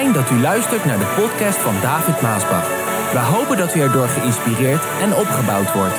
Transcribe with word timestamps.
Dat 0.00 0.30
u 0.30 0.40
luistert 0.40 0.84
naar 0.84 0.98
de 0.98 1.12
podcast 1.16 1.58
van 1.58 1.80
David 1.80 2.20
Maasbach. 2.20 2.68
We 3.12 3.18
hopen 3.18 3.56
dat 3.56 3.74
u 3.74 3.80
erdoor 3.80 4.08
geïnspireerd 4.08 4.82
en 5.00 5.14
opgebouwd 5.14 5.72
wordt. 5.72 5.94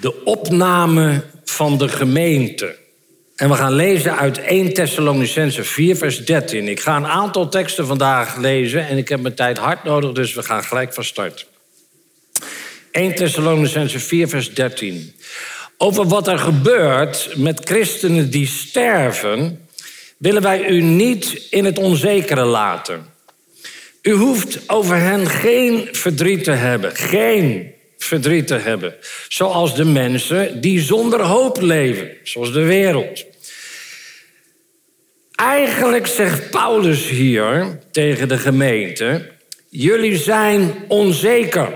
De 0.00 0.24
opname 0.24 1.24
van 1.44 1.78
de 1.78 1.88
gemeente. 1.88 2.76
En 3.36 3.48
we 3.48 3.54
gaan 3.54 3.72
lezen 3.72 4.16
uit 4.16 4.38
1 4.38 4.74
Thessalonicense 4.74 5.64
4, 5.64 5.96
vers 5.96 6.24
13. 6.24 6.68
Ik 6.68 6.80
ga 6.80 6.96
een 6.96 7.06
aantal 7.06 7.48
teksten 7.48 7.86
vandaag 7.86 8.36
lezen 8.36 8.88
en 8.88 8.96
ik 8.96 9.08
heb 9.08 9.20
mijn 9.20 9.34
tijd 9.34 9.58
hard 9.58 9.84
nodig, 9.84 10.12
dus 10.12 10.34
we 10.34 10.42
gaan 10.42 10.64
gelijk 10.64 10.94
van 10.94 11.04
start. 11.04 11.46
1 12.90 13.14
Thessalonicense 13.14 14.00
4, 14.00 14.28
vers 14.28 14.54
13. 14.54 15.14
Over 15.80 16.06
wat 16.06 16.28
er 16.28 16.38
gebeurt 16.38 17.32
met 17.36 17.60
christenen 17.64 18.30
die 18.30 18.46
sterven, 18.46 19.68
willen 20.16 20.42
wij 20.42 20.68
u 20.68 20.80
niet 20.80 21.46
in 21.50 21.64
het 21.64 21.78
onzekere 21.78 22.44
laten. 22.44 23.06
U 24.02 24.12
hoeft 24.12 24.68
over 24.68 24.96
hen 24.96 25.26
geen 25.26 25.88
verdriet 25.92 26.44
te 26.44 26.50
hebben, 26.50 26.96
geen 26.96 27.72
verdriet 27.98 28.46
te 28.46 28.54
hebben. 28.54 28.94
Zoals 29.28 29.74
de 29.74 29.84
mensen 29.84 30.60
die 30.60 30.80
zonder 30.80 31.20
hoop 31.20 31.60
leven, 31.60 32.10
zoals 32.22 32.52
de 32.52 32.62
wereld. 32.62 33.24
Eigenlijk 35.34 36.06
zegt 36.06 36.50
Paulus 36.50 37.08
hier 37.08 37.78
tegen 37.90 38.28
de 38.28 38.38
gemeente: 38.38 39.30
jullie 39.68 40.16
zijn 40.16 40.74
onzeker. 40.88 41.72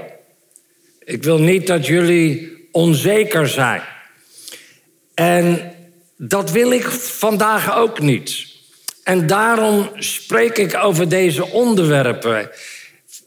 Ik 1.04 1.22
wil 1.22 1.38
niet 1.38 1.66
dat 1.66 1.86
jullie 1.86 2.52
onzeker 2.72 3.48
zijn. 3.48 3.82
En 5.14 5.72
dat 6.16 6.50
wil 6.50 6.72
ik 6.72 6.84
vandaag 6.90 7.76
ook 7.76 8.00
niet. 8.00 8.46
En 9.04 9.26
daarom 9.26 9.90
spreek 9.94 10.58
ik 10.58 10.76
over 10.76 11.08
deze 11.08 11.46
onderwerpen. 11.46 12.50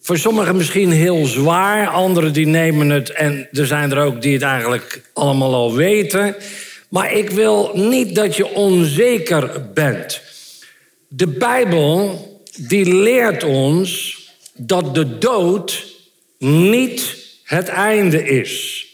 Voor 0.02 0.17
sommigen 0.17 0.56
misschien 0.56 0.91
heel 0.91 1.25
zwaar, 1.25 1.88
anderen 1.88 2.33
die 2.33 2.47
nemen 2.47 2.89
het 2.89 3.09
en 3.09 3.47
er 3.52 3.66
zijn 3.66 3.91
er 3.91 4.03
ook 4.03 4.22
die 4.22 4.33
het 4.33 4.41
eigenlijk 4.41 5.02
allemaal 5.13 5.53
al 5.53 5.75
weten. 5.75 6.36
Maar 6.89 7.13
ik 7.13 7.30
wil 7.30 7.72
niet 7.73 8.16
dat 8.16 8.36
je 8.36 8.47
onzeker 8.47 9.72
bent. 9.73 10.22
De 11.08 11.28
Bijbel 11.28 12.25
die 12.58 12.94
leert 12.94 13.44
ons 13.44 14.19
dat 14.53 14.95
de 14.95 15.17
dood 15.17 15.86
niet 16.38 17.17
het 17.44 17.67
einde 17.67 18.23
is. 18.23 18.84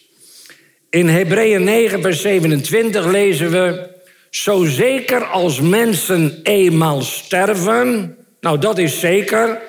In 0.92 1.08
Hebreeën 1.08 1.64
9, 1.64 2.02
vers 2.02 2.22
27 2.22 3.06
lezen 3.06 3.52
we: 3.52 3.89
Zo 4.30 4.66
zeker 4.66 5.25
als 5.25 5.61
mensen 5.61 6.39
eenmaal 6.44 7.02
sterven, 7.02 8.17
nou 8.39 8.58
dat 8.59 8.78
is 8.78 9.00
zeker, 9.00 9.62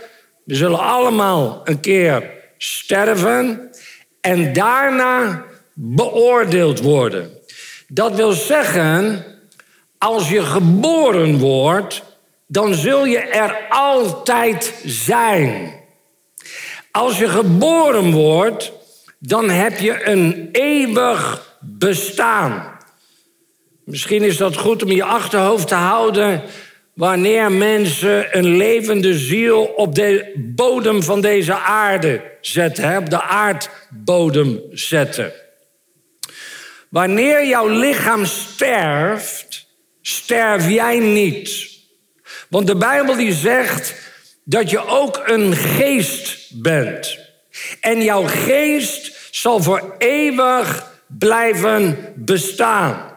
we 0.45 0.55
zullen 0.55 0.79
allemaal 0.79 1.61
een 1.65 1.81
keer 1.81 2.31
sterven 2.59 3.71
en 4.21 4.53
daarna 4.53 5.45
beoordeeld 5.75 6.81
worden. 6.81 7.31
Dat 7.89 8.15
wil 8.15 8.33
zeggen, 8.33 9.25
als 9.99 10.29
je 10.29 10.43
geboren 10.43 11.39
wordt, 11.39 12.03
dan 12.47 12.75
zul 12.75 13.05
je 13.05 13.19
er 13.19 13.67
altijd 13.69 14.75
zijn. 14.85 15.73
Als 16.91 17.19
je 17.19 17.29
geboren 17.29 18.11
wordt, 18.11 18.73
dan 19.25 19.51
heb 19.51 19.79
je 19.79 20.07
een 20.07 20.49
eeuwig 20.53 21.47
bestaan. 21.61 22.79
Misschien 23.85 24.23
is 24.23 24.37
dat 24.37 24.57
goed 24.57 24.83
om 24.83 24.91
je 24.91 25.05
achterhoofd 25.05 25.69
te 25.69 25.75
houden 25.75 26.43
wanneer 26.95 27.53
mensen 27.53 28.39
een 28.39 28.57
levende 28.57 29.19
ziel 29.19 29.63
op 29.63 29.95
de 29.95 30.33
bodem 30.55 31.03
van 31.03 31.21
deze 31.21 31.55
aarde 31.55 32.23
zetten, 32.41 32.97
op 32.97 33.11
de 33.11 33.23
aardbodem 33.23 34.61
zetten. 34.71 35.33
Wanneer 36.89 37.47
jouw 37.47 37.69
lichaam 37.69 38.25
sterft, 38.25 39.67
sterf 40.01 40.71
jij 40.71 40.99
niet. 40.99 41.71
Want 42.49 42.67
de 42.67 42.77
Bijbel 42.77 43.17
die 43.17 43.33
zegt 43.33 43.95
dat 44.45 44.71
je 44.71 44.87
ook 44.87 45.23
een 45.25 45.57
geest 45.57 46.51
bent. 46.63 47.19
En 47.81 48.03
jouw 48.03 48.23
geest 48.23 49.12
zal 49.35 49.63
voor 49.63 49.95
eeuwig 49.99 50.91
blijven 51.07 52.13
bestaan. 52.17 53.11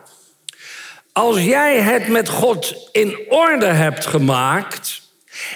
Als 1.14 1.44
jij 1.44 1.78
het 1.78 2.08
met 2.08 2.30
God 2.30 2.90
in 2.92 3.20
orde 3.30 3.66
hebt 3.66 4.06
gemaakt 4.06 5.02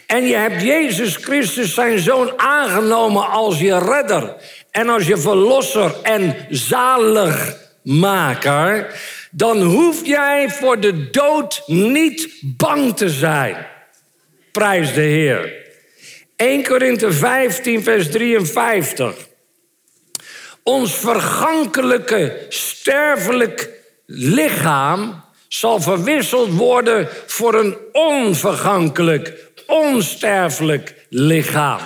en 0.06 0.28
je 0.28 0.36
hebt 0.36 0.62
Jezus 0.62 1.16
Christus 1.16 1.74
zijn 1.74 2.00
zoon 2.00 2.40
aangenomen 2.40 3.30
als 3.30 3.59
je 3.59 3.80
redder 3.80 4.36
en 4.72 4.90
als 4.90 5.08
je 5.08 5.18
verlosser 5.18 5.96
en 6.02 6.36
zaligmaker, 6.50 9.00
dan 9.31 9.62
hoef 9.62 10.06
jij 10.06 10.50
voor 10.50 10.80
de 10.80 11.09
dood 11.09 11.64
niet 11.66 12.30
bang 12.42 12.98
te 12.98 13.09
zijn. 13.09 13.68
Prijs 14.52 14.94
de 14.94 15.02
Heer. 15.02 15.53
1 16.36 16.64
Korinthe 16.64 17.12
15, 17.12 17.84
vers 17.84 18.12
53. 18.12 19.29
Ons 20.69 20.94
vergankelijke, 20.94 22.46
sterfelijk 22.50 23.69
lichaam 24.06 25.24
zal 25.47 25.81
verwisseld 25.81 26.53
worden 26.53 27.07
voor 27.25 27.53
een 27.53 27.78
onvergankelijk, 27.91 29.34
onsterfelijk 29.68 30.96
lichaam. 31.09 31.80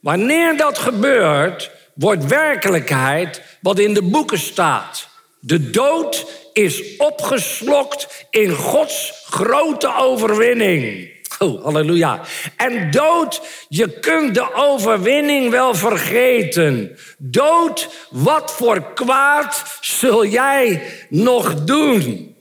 Wanneer 0.00 0.56
dat 0.56 0.78
gebeurt, 0.78 1.70
wordt 1.94 2.26
werkelijkheid 2.26 3.42
wat 3.60 3.78
in 3.78 3.94
de 3.94 4.02
boeken 4.02 4.38
staat. 4.38 5.08
De 5.40 5.70
dood 5.70 6.26
is 6.52 6.96
opgeslokt 6.96 8.26
in 8.30 8.50
Gods 8.50 9.24
grote 9.26 9.94
overwinning. 9.96 11.15
Oh, 11.38 11.64
halleluja. 11.64 12.20
En 12.56 12.90
dood, 12.90 13.42
je 13.68 13.98
kunt 13.98 14.34
de 14.34 14.54
overwinning 14.54 15.50
wel 15.50 15.74
vergeten. 15.74 16.98
Dood, 17.18 18.06
wat 18.10 18.52
voor 18.52 18.92
kwaad 18.94 19.78
zul 19.80 20.26
jij 20.26 20.82
nog 21.08 21.64
doen? 21.64 22.34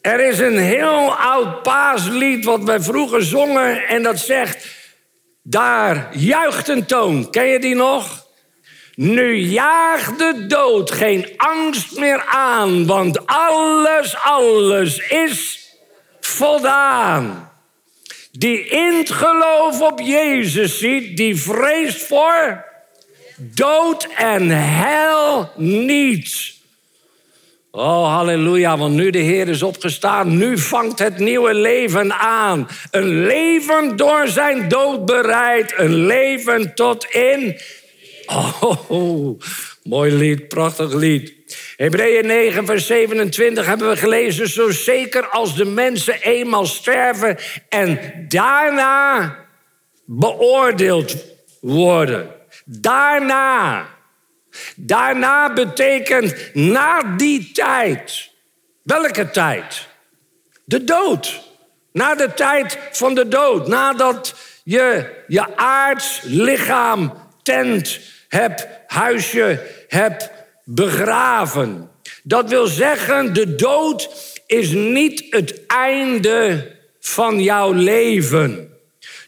Er 0.00 0.28
is 0.28 0.38
een 0.38 0.58
heel 0.58 1.14
oud 1.14 1.62
paaslied 1.62 2.44
wat 2.44 2.62
wij 2.62 2.80
vroeger 2.80 3.24
zongen 3.24 3.86
en 3.86 4.02
dat 4.02 4.18
zegt... 4.18 4.78
Daar 5.42 6.08
juicht 6.16 6.68
een 6.68 6.86
toon. 6.86 7.30
Ken 7.30 7.46
je 7.46 7.58
die 7.58 7.74
nog? 7.74 8.26
Nu 8.94 9.36
jaagt 9.36 10.18
de 10.18 10.46
dood 10.46 10.90
geen 10.90 11.32
angst 11.36 11.98
meer 11.98 12.24
aan, 12.26 12.86
want 12.86 13.26
alles, 13.26 14.16
alles 14.16 14.98
is 14.98 15.68
voldaan. 16.20 17.49
Die 18.32 18.68
in 18.68 18.94
het 18.94 19.10
geloof 19.10 19.80
op 19.80 20.00
Jezus 20.00 20.78
ziet, 20.78 21.16
die 21.16 21.36
vreest 21.36 22.02
voor 22.02 22.64
dood 23.36 24.08
en 24.16 24.48
hel 24.50 25.50
niet. 25.56 26.58
Oh, 27.70 28.14
halleluja, 28.14 28.78
want 28.78 28.94
nu 28.94 29.10
de 29.10 29.18
Heer 29.18 29.48
is 29.48 29.62
opgestaan, 29.62 30.36
nu 30.36 30.58
vangt 30.58 30.98
het 30.98 31.18
nieuwe 31.18 31.54
leven 31.54 32.12
aan. 32.12 32.68
Een 32.90 33.26
leven 33.26 33.96
door 33.96 34.28
zijn 34.28 34.68
dood 34.68 35.06
bereid, 35.06 35.72
een 35.76 36.06
leven 36.06 36.74
tot 36.74 37.04
in. 37.04 37.60
Oh, 38.26 39.40
mooi 39.82 40.12
lied, 40.12 40.48
prachtig 40.48 40.92
lied. 40.94 41.39
Hebreeën 41.80 42.26
9, 42.26 42.66
vers 42.66 42.86
27 42.86 43.66
hebben 43.66 43.88
we 43.88 43.96
gelezen. 43.96 44.48
Zo 44.48 44.70
zeker 44.70 45.28
als 45.28 45.56
de 45.56 45.64
mensen 45.64 46.20
eenmaal 46.20 46.66
sterven 46.66 47.38
en 47.68 47.98
daarna 48.28 49.36
beoordeeld 50.04 51.16
worden. 51.60 52.30
Daarna. 52.64 53.86
Daarna 54.76 55.52
betekent 55.52 56.54
na 56.54 57.02
die 57.16 57.52
tijd. 57.52 58.30
Welke 58.82 59.30
tijd? 59.30 59.88
De 60.64 60.84
dood. 60.84 61.40
Na 61.92 62.14
de 62.14 62.34
tijd 62.34 62.78
van 62.90 63.14
de 63.14 63.28
dood. 63.28 63.68
Nadat 63.68 64.34
je 64.64 65.10
je 65.26 65.56
aards 65.56 66.20
lichaam, 66.24 67.12
tent 67.42 68.00
hebt, 68.28 68.66
huisje 68.86 69.66
hebt 69.88 70.38
begraven. 70.74 71.90
Dat 72.22 72.48
wil 72.48 72.66
zeggen, 72.66 73.34
de 73.34 73.54
dood 73.54 74.08
is 74.46 74.70
niet 74.70 75.26
het 75.30 75.66
einde 75.66 76.70
van 77.00 77.42
jouw 77.42 77.72
leven. 77.72 78.78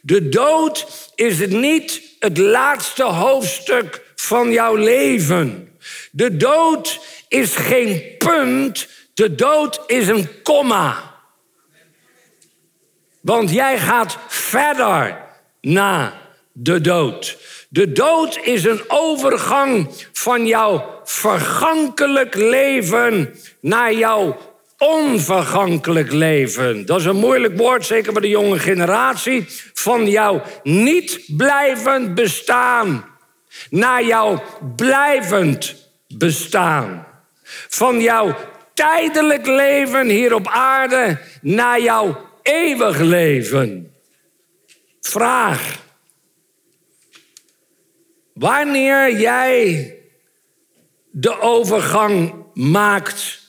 De 0.00 0.28
dood 0.28 0.86
is 1.14 1.46
niet 1.46 2.02
het 2.18 2.38
laatste 2.38 3.02
hoofdstuk 3.02 4.02
van 4.14 4.52
jouw 4.52 4.74
leven. 4.74 5.76
De 6.10 6.36
dood 6.36 7.00
is 7.28 7.56
geen 7.56 8.14
punt 8.18 8.88
De 9.14 9.34
dood 9.34 9.80
is 9.86 10.08
een 10.08 10.42
komma. 10.42 11.14
Want 13.20 13.50
jij 13.50 13.78
gaat 13.78 14.18
verder 14.28 15.18
na 15.60 16.20
de 16.52 16.80
dood. 16.80 17.38
De 17.72 17.92
dood 17.92 18.38
is 18.42 18.64
een 18.64 18.82
overgang 18.86 19.90
van 20.12 20.46
jouw 20.46 21.00
vergankelijk 21.04 22.34
leven 22.34 23.36
naar 23.60 23.94
jouw 23.94 24.36
onvergankelijk 24.78 26.12
leven. 26.12 26.86
Dat 26.86 27.00
is 27.00 27.04
een 27.04 27.16
moeilijk 27.16 27.56
woord, 27.56 27.86
zeker 27.86 28.12
bij 28.12 28.22
de 28.22 28.28
jonge 28.28 28.58
generatie. 28.58 29.46
Van 29.74 30.08
jouw 30.08 30.42
niet 30.62 31.24
blijvend 31.36 32.14
bestaan 32.14 33.04
naar 33.70 34.04
jouw 34.04 34.42
blijvend 34.76 35.88
bestaan. 36.08 37.06
Van 37.68 38.00
jouw 38.00 38.36
tijdelijk 38.74 39.46
leven 39.46 40.08
hier 40.08 40.34
op 40.34 40.48
aarde 40.48 41.18
naar 41.40 41.80
jouw 41.80 42.28
eeuwig 42.42 42.98
leven. 42.98 43.94
Vraag. 45.00 45.80
Wanneer 48.34 49.18
jij 49.20 49.94
de 51.10 51.40
overgang 51.40 52.34
maakt 52.54 53.40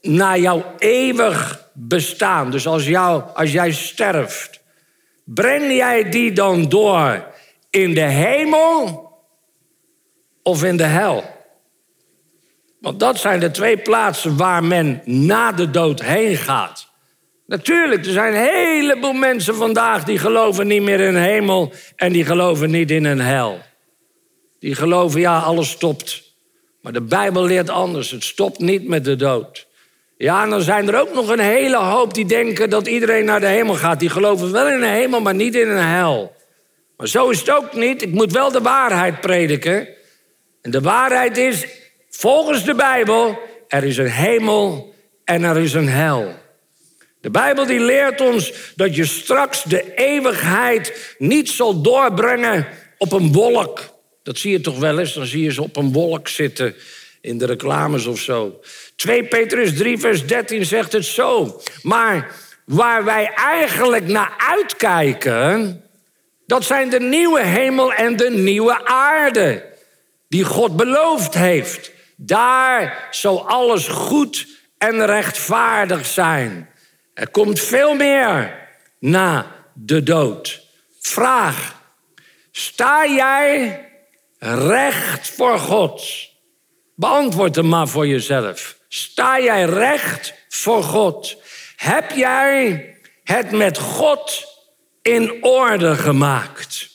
naar 0.00 0.38
jouw 0.38 0.64
eeuwig 0.78 1.68
bestaan, 1.74 2.50
dus 2.50 2.66
als, 2.66 2.86
jou, 2.86 3.22
als 3.34 3.52
jij 3.52 3.72
sterft, 3.72 4.62
breng 5.24 5.72
jij 5.72 6.10
die 6.10 6.32
dan 6.32 6.68
door 6.68 7.24
in 7.70 7.94
de 7.94 8.00
hemel 8.00 9.10
of 10.42 10.64
in 10.64 10.76
de 10.76 10.84
hel? 10.84 11.24
Want 12.80 13.00
dat 13.00 13.18
zijn 13.18 13.40
de 13.40 13.50
twee 13.50 13.76
plaatsen 13.76 14.36
waar 14.36 14.64
men 14.64 15.02
na 15.04 15.52
de 15.52 15.70
dood 15.70 16.02
heen 16.02 16.36
gaat. 16.36 16.88
Natuurlijk, 17.46 18.06
er 18.06 18.12
zijn 18.12 18.34
een 18.34 18.40
heleboel 18.40 19.12
mensen 19.12 19.54
vandaag 19.54 20.04
die 20.04 20.18
geloven 20.18 20.66
niet 20.66 20.82
meer 20.82 21.00
in 21.00 21.16
hemel 21.16 21.72
en 21.96 22.12
die 22.12 22.24
geloven 22.24 22.70
niet 22.70 22.90
in 22.90 23.04
een 23.04 23.20
hel. 23.20 23.58
Die 24.66 24.74
geloven, 24.74 25.20
ja, 25.20 25.38
alles 25.38 25.70
stopt. 25.70 26.22
Maar 26.82 26.92
de 26.92 27.02
Bijbel 27.02 27.44
leert 27.44 27.70
anders. 27.70 28.10
Het 28.10 28.24
stopt 28.24 28.58
niet 28.58 28.88
met 28.88 29.04
de 29.04 29.16
dood. 29.16 29.66
Ja, 30.16 30.42
en 30.42 30.50
dan 30.50 30.60
zijn 30.60 30.88
er 30.88 31.00
ook 31.00 31.14
nog 31.14 31.28
een 31.28 31.38
hele 31.38 31.76
hoop 31.76 32.14
die 32.14 32.26
denken 32.26 32.70
dat 32.70 32.86
iedereen 32.86 33.24
naar 33.24 33.40
de 33.40 33.46
hemel 33.46 33.74
gaat. 33.74 34.00
Die 34.00 34.08
geloven 34.08 34.52
wel 34.52 34.66
in 34.66 34.82
een 34.82 34.90
hemel, 34.90 35.20
maar 35.20 35.34
niet 35.34 35.54
in 35.54 35.68
een 35.68 35.86
hel. 35.86 36.36
Maar 36.96 37.08
zo 37.08 37.28
is 37.28 37.38
het 37.38 37.50
ook 37.50 37.74
niet. 37.74 38.02
Ik 38.02 38.12
moet 38.12 38.32
wel 38.32 38.52
de 38.52 38.60
waarheid 38.60 39.20
prediken. 39.20 39.88
En 40.62 40.70
de 40.70 40.80
waarheid 40.80 41.36
is, 41.36 41.66
volgens 42.10 42.64
de 42.64 42.74
Bijbel, 42.74 43.38
er 43.68 43.84
is 43.84 43.96
een 43.96 44.10
hemel 44.10 44.94
en 45.24 45.42
er 45.42 45.56
is 45.58 45.74
een 45.74 45.88
hel. 45.88 46.34
De 47.20 47.30
Bijbel 47.30 47.66
die 47.66 47.80
leert 47.80 48.20
ons 48.20 48.52
dat 48.76 48.96
je 48.96 49.04
straks 49.04 49.62
de 49.62 49.94
eeuwigheid 49.94 51.14
niet 51.18 51.48
zal 51.48 51.82
doorbrengen 51.82 52.66
op 52.98 53.12
een 53.12 53.32
wolk. 53.32 53.94
Dat 54.26 54.38
zie 54.38 54.50
je 54.50 54.60
toch 54.60 54.78
wel 54.78 54.98
eens, 54.98 55.14
dan 55.14 55.26
zie 55.26 55.42
je 55.42 55.52
ze 55.52 55.62
op 55.62 55.76
een 55.76 55.92
wolk 55.92 56.28
zitten 56.28 56.74
in 57.20 57.38
de 57.38 57.46
reclames 57.46 58.06
of 58.06 58.18
zo. 58.18 58.60
2 58.96 59.24
Petrus 59.24 59.76
3 59.76 59.98
vers 59.98 60.26
13 60.26 60.64
zegt 60.64 60.92
het 60.92 61.04
zo. 61.04 61.60
Maar 61.82 62.34
waar 62.64 63.04
wij 63.04 63.32
eigenlijk 63.34 64.06
naar 64.06 64.34
uitkijken, 64.38 65.82
dat 66.46 66.64
zijn 66.64 66.90
de 66.90 67.00
nieuwe 67.00 67.42
hemel 67.42 67.92
en 67.92 68.16
de 68.16 68.30
nieuwe 68.30 68.84
aarde 68.84 69.64
die 70.28 70.44
God 70.44 70.76
beloofd 70.76 71.34
heeft. 71.34 71.92
Daar 72.16 73.08
zal 73.10 73.48
alles 73.48 73.88
goed 73.88 74.46
en 74.78 75.06
rechtvaardig 75.06 76.06
zijn. 76.06 76.68
Er 77.14 77.30
komt 77.30 77.60
veel 77.60 77.94
meer 77.94 78.58
na 78.98 79.46
de 79.74 80.02
dood. 80.02 80.62
Vraag: 81.00 81.80
sta 82.50 83.06
jij 83.06 83.84
recht 84.38 85.28
voor 85.28 85.58
God? 85.58 86.02
Beantwoord 86.94 87.56
hem 87.56 87.68
maar 87.68 87.88
voor 87.88 88.06
jezelf. 88.06 88.78
Sta 88.88 89.40
jij 89.40 89.64
recht 89.64 90.34
voor 90.48 90.82
God? 90.82 91.36
Heb 91.76 92.10
jij 92.10 92.94
het 93.22 93.50
met 93.50 93.78
God 93.78 94.44
in 95.02 95.44
orde 95.44 95.94
gemaakt? 95.94 96.88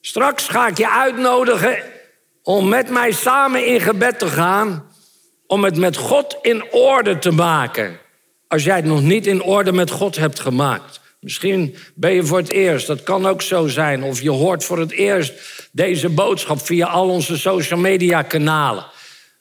Straks 0.00 0.48
ga 0.48 0.66
ik 0.66 0.76
je 0.76 0.90
uitnodigen 0.90 1.82
om 2.42 2.68
met 2.68 2.90
mij 2.90 3.12
samen 3.12 3.66
in 3.66 3.80
gebed 3.80 4.18
te 4.18 4.26
gaan, 4.26 4.92
om 5.46 5.64
het 5.64 5.76
met 5.76 5.96
God 5.96 6.38
in 6.42 6.72
orde 6.72 7.18
te 7.18 7.30
maken. 7.30 7.98
Als 8.48 8.64
jij 8.64 8.76
het 8.76 8.84
nog 8.84 9.02
niet 9.02 9.26
in 9.26 9.42
orde 9.42 9.72
met 9.72 9.90
God 9.90 10.16
hebt 10.16 10.40
gemaakt. 10.40 11.00
Misschien 11.24 11.76
ben 11.94 12.12
je 12.12 12.24
voor 12.24 12.38
het 12.38 12.48
eerst, 12.48 12.86
dat 12.86 13.02
kan 13.02 13.26
ook 13.26 13.42
zo 13.42 13.66
zijn. 13.66 14.02
Of 14.02 14.20
je 14.20 14.30
hoort 14.30 14.64
voor 14.64 14.78
het 14.78 14.92
eerst 14.92 15.32
deze 15.72 16.08
boodschap 16.08 16.66
via 16.66 16.86
al 16.86 17.08
onze 17.08 17.38
social 17.38 17.78
media 17.78 18.22
kanalen. 18.22 18.86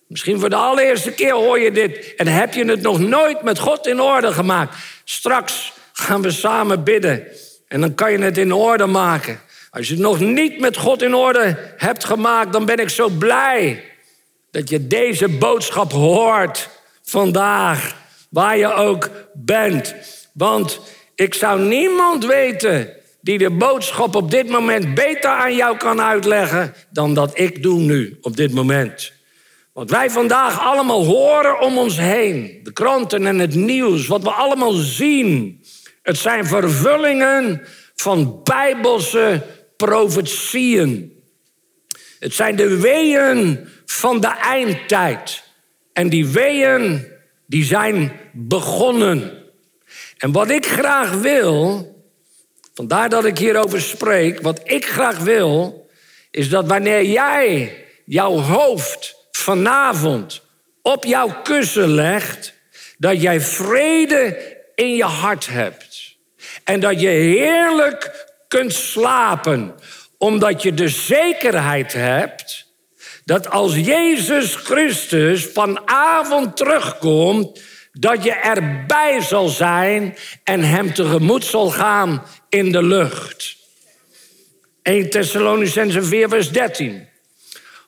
Misschien 0.08 0.40
voor 0.40 0.50
de 0.50 0.56
allereerste 0.56 1.12
keer 1.12 1.34
hoor 1.34 1.60
je 1.60 1.72
dit 1.72 2.16
en 2.16 2.28
heb 2.28 2.54
je 2.54 2.66
het 2.66 2.82
nog 2.82 3.00
nooit 3.00 3.42
met 3.42 3.60
God 3.60 3.88
in 3.88 4.02
orde 4.02 4.32
gemaakt. 4.32 4.76
Straks 5.04 5.74
gaan 5.94 6.22
we 6.22 6.32
samen 6.32 6.84
bidden 6.84 7.28
en 7.68 7.82
dan 7.82 7.96
kan 7.96 8.12
je 8.12 8.20
het 8.20 8.38
in 8.38 8.54
orde 8.54 8.86
maken. 8.86 9.40
Als 9.72 9.88
je 9.88 9.94
het 9.94 10.04
nog 10.04 10.20
niet 10.20 10.60
met 10.60 10.78
God 10.78 11.02
in 11.02 11.16
orde 11.16 11.74
hebt 11.78 12.04
gemaakt, 12.04 12.54
dan 12.54 12.66
ben 12.66 12.78
ik 12.78 12.90
zo 12.90 13.10
blij 13.10 13.84
dat 14.52 14.70
je 14.70 14.88
deze 14.88 15.28
boodschap 15.28 15.92
hoort 15.92 16.70
vandaag, 17.04 17.96
waar 18.30 18.58
je 18.58 18.74
ook 18.74 19.10
bent. 19.34 19.96
Want 20.34 20.80
ik 21.16 21.34
zou 21.34 21.62
niemand 21.62 22.26
weten 22.26 22.90
die 23.22 23.38
de 23.38 23.50
boodschap 23.50 24.16
op 24.16 24.32
dit 24.32 24.50
moment 24.50 24.96
beter 24.96 25.30
aan 25.30 25.56
jou 25.56 25.78
kan 25.78 26.02
uitleggen 26.02 26.74
dan 26.90 27.14
dat 27.14 27.40
ik 27.40 27.64
doe 27.64 27.80
nu, 27.80 28.18
op 28.22 28.38
dit 28.38 28.54
moment. 28.54 29.12
Wat 29.74 29.90
wij 29.90 30.10
vandaag 30.10 30.60
allemaal 30.60 31.06
horen 31.06 31.62
om 31.62 31.78
ons 31.78 31.98
heen, 31.98 32.60
de 32.64 32.74
kranten 32.74 33.28
en 33.28 33.40
het 33.40 33.56
nieuws, 33.56 34.08
wat 34.08 34.24
we 34.24 34.32
allemaal 34.32 34.72
zien, 34.72 35.64
het 36.02 36.18
zijn 36.18 36.46
vervullingen 36.46 37.62
van 37.96 38.40
bijbelse 38.44 39.46
profetieën. 39.78 41.22
Het 42.20 42.34
zijn 42.34 42.56
de 42.56 42.80
weeën 42.80 43.68
van 43.86 44.22
de 44.22 44.28
eindtijd. 44.28 45.44
En 45.94 46.10
die 46.10 46.28
weeën, 46.28 47.08
die 47.48 47.64
zijn 47.64 48.12
begonnen. 48.34 49.43
En 50.24 50.32
wat 50.32 50.50
ik 50.50 50.66
graag 50.66 51.12
wil, 51.12 51.88
vandaar 52.74 53.10
dat 53.10 53.26
ik 53.26 53.38
hierover 53.38 53.82
spreek, 53.82 54.42
wat 54.42 54.62
ik 54.64 54.86
graag 54.86 55.18
wil, 55.18 55.88
is 56.32 56.50
dat 56.50 56.68
wanneer 56.68 57.06
jij 57.06 57.78
jouw 58.06 58.38
hoofd 58.38 59.16
vanavond 59.32 60.42
op 60.82 61.06
jouw 61.06 61.42
kussen 61.42 61.90
legt, 61.90 62.54
dat 62.98 63.22
jij 63.22 63.42
vrede 63.42 64.56
in 64.76 64.96
je 64.96 65.04
hart 65.04 65.48
hebt. 65.48 66.16
En 66.64 66.80
dat 66.80 67.02
je 67.02 67.08
heerlijk 67.08 68.28
kunt 68.48 68.74
slapen, 68.74 69.76
omdat 70.18 70.62
je 70.62 70.74
de 70.74 70.90
zekerheid 70.90 71.94
hebt 71.94 72.72
dat 73.26 73.50
als 73.50 73.76
Jezus 73.76 74.56
Christus 74.56 75.46
vanavond 75.46 76.58
terugkomt, 76.58 77.62
dat 78.00 78.24
je 78.24 78.32
erbij 78.32 79.22
zal 79.22 79.48
zijn 79.48 80.16
en 80.44 80.64
hem 80.64 80.94
tegemoet 80.94 81.46
zal 81.46 81.70
gaan 81.70 82.24
in 82.50 82.72
de 82.72 82.84
lucht. 82.84 83.56
1 84.82 85.10
Thessalonicense 85.10 86.04
4 86.04 86.30
vers 86.30 86.52
13. 86.52 87.08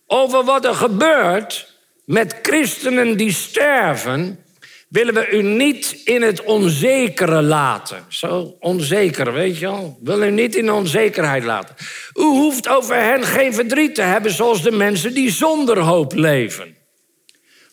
Over 0.08 0.44
wat 0.44 0.66
er 0.66 0.76
gebeurt 0.76 1.74
met 2.06 2.40
christenen 2.42 3.18
die 3.18 3.32
sterven, 3.32 4.46
willen 4.88 5.14
we 5.14 5.30
u 5.30 5.42
niet 5.42 6.02
in 6.04 6.22
het 6.22 6.44
onzekere 6.44 7.42
laten. 7.42 8.06
Zo 8.08 8.56
onzeker, 8.60 9.34
weet 9.34 9.58
je 9.58 9.66
wel. 9.66 10.00
Wil 10.04 10.24
u 10.24 10.32
niet 10.32 10.56
in 10.56 10.72
onzekerheid 10.72 11.44
laten. 11.44 11.76
U 12.14 12.24
hoeft 12.24 12.68
over 12.68 12.96
hen 12.96 13.24
geen 13.24 13.54
verdriet 13.54 13.96
te 13.96 14.02
hebben 14.02 14.32
zoals 14.32 14.62
de 14.62 14.72
mensen 14.72 15.14
die 15.14 15.32
zonder 15.32 15.80
hoop 15.80 16.14
leven. 16.14 16.76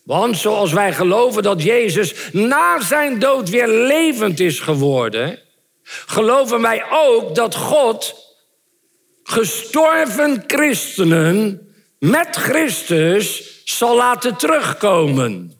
Want 0.02 0.36
zoals 0.36 0.72
wij 0.72 0.92
geloven 0.92 1.42
dat 1.42 1.62
Jezus 1.62 2.14
na 2.32 2.80
zijn 2.80 3.18
dood 3.18 3.48
weer 3.48 3.68
levend 3.68 4.40
is 4.40 4.60
geworden, 4.60 5.38
geloven 6.06 6.60
wij 6.60 6.84
ook 6.90 7.34
dat 7.34 7.54
God 7.54 8.14
gestorven 9.22 10.44
christenen 10.46 11.66
met 11.98 12.36
Christus 12.36 13.60
zal 13.64 13.96
laten 13.96 14.36
terugkomen. 14.36 15.52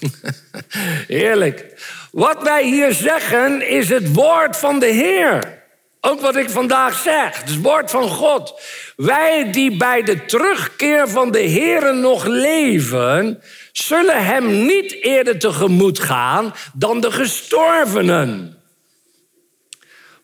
Heerlijk. 1.06 1.82
Wat 2.12 2.42
wij 2.42 2.64
hier 2.64 2.92
zeggen 2.92 3.68
is 3.68 3.88
het 3.88 4.12
woord 4.12 4.56
van 4.56 4.78
de 4.78 4.86
Heer. 4.86 5.62
Ook 6.00 6.20
wat 6.20 6.36
ik 6.36 6.50
vandaag 6.50 6.98
zeg, 6.98 7.40
het 7.40 7.62
woord 7.62 7.90
van 7.90 8.08
God. 8.08 8.60
Wij 8.96 9.52
die 9.52 9.76
bij 9.76 10.02
de 10.02 10.24
terugkeer 10.24 11.08
van 11.08 11.30
de 11.30 11.38
Heeren 11.38 12.00
nog 12.00 12.24
leven, 12.24 13.42
zullen 13.76 14.24
hem 14.24 14.66
niet 14.66 14.92
eerder 15.02 15.38
tegemoet 15.38 15.98
gaan 15.98 16.54
dan 16.74 17.00
de 17.00 17.10
gestorvenen. 17.10 18.62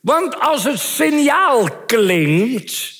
Want 0.00 0.40
als 0.40 0.64
het 0.64 0.78
signaal 0.78 1.68
klinkt, 1.86 2.98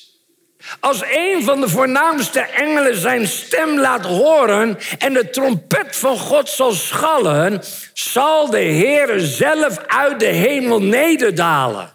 als 0.79 1.01
een 1.11 1.43
van 1.43 1.61
de 1.61 1.69
voornaamste 1.69 2.39
engelen 2.39 2.95
zijn 2.95 3.27
stem 3.27 3.79
laat 3.79 4.05
horen 4.05 4.77
en 4.97 5.13
de 5.13 5.29
trompet 5.29 5.95
van 5.95 6.17
God 6.17 6.49
zal 6.49 6.71
schallen, 6.71 7.63
zal 7.93 8.49
de 8.49 8.59
Heer 8.59 9.19
zelf 9.19 9.77
uit 9.77 10.19
de 10.19 10.25
hemel 10.25 10.81
nederdalen. 10.81 11.91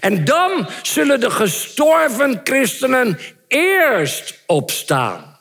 En 0.00 0.24
dan 0.24 0.68
zullen 0.82 1.20
de 1.20 1.30
gestorven 1.30 2.40
christenen 2.44 3.18
eerst 3.48 4.42
opstaan. 4.46 5.37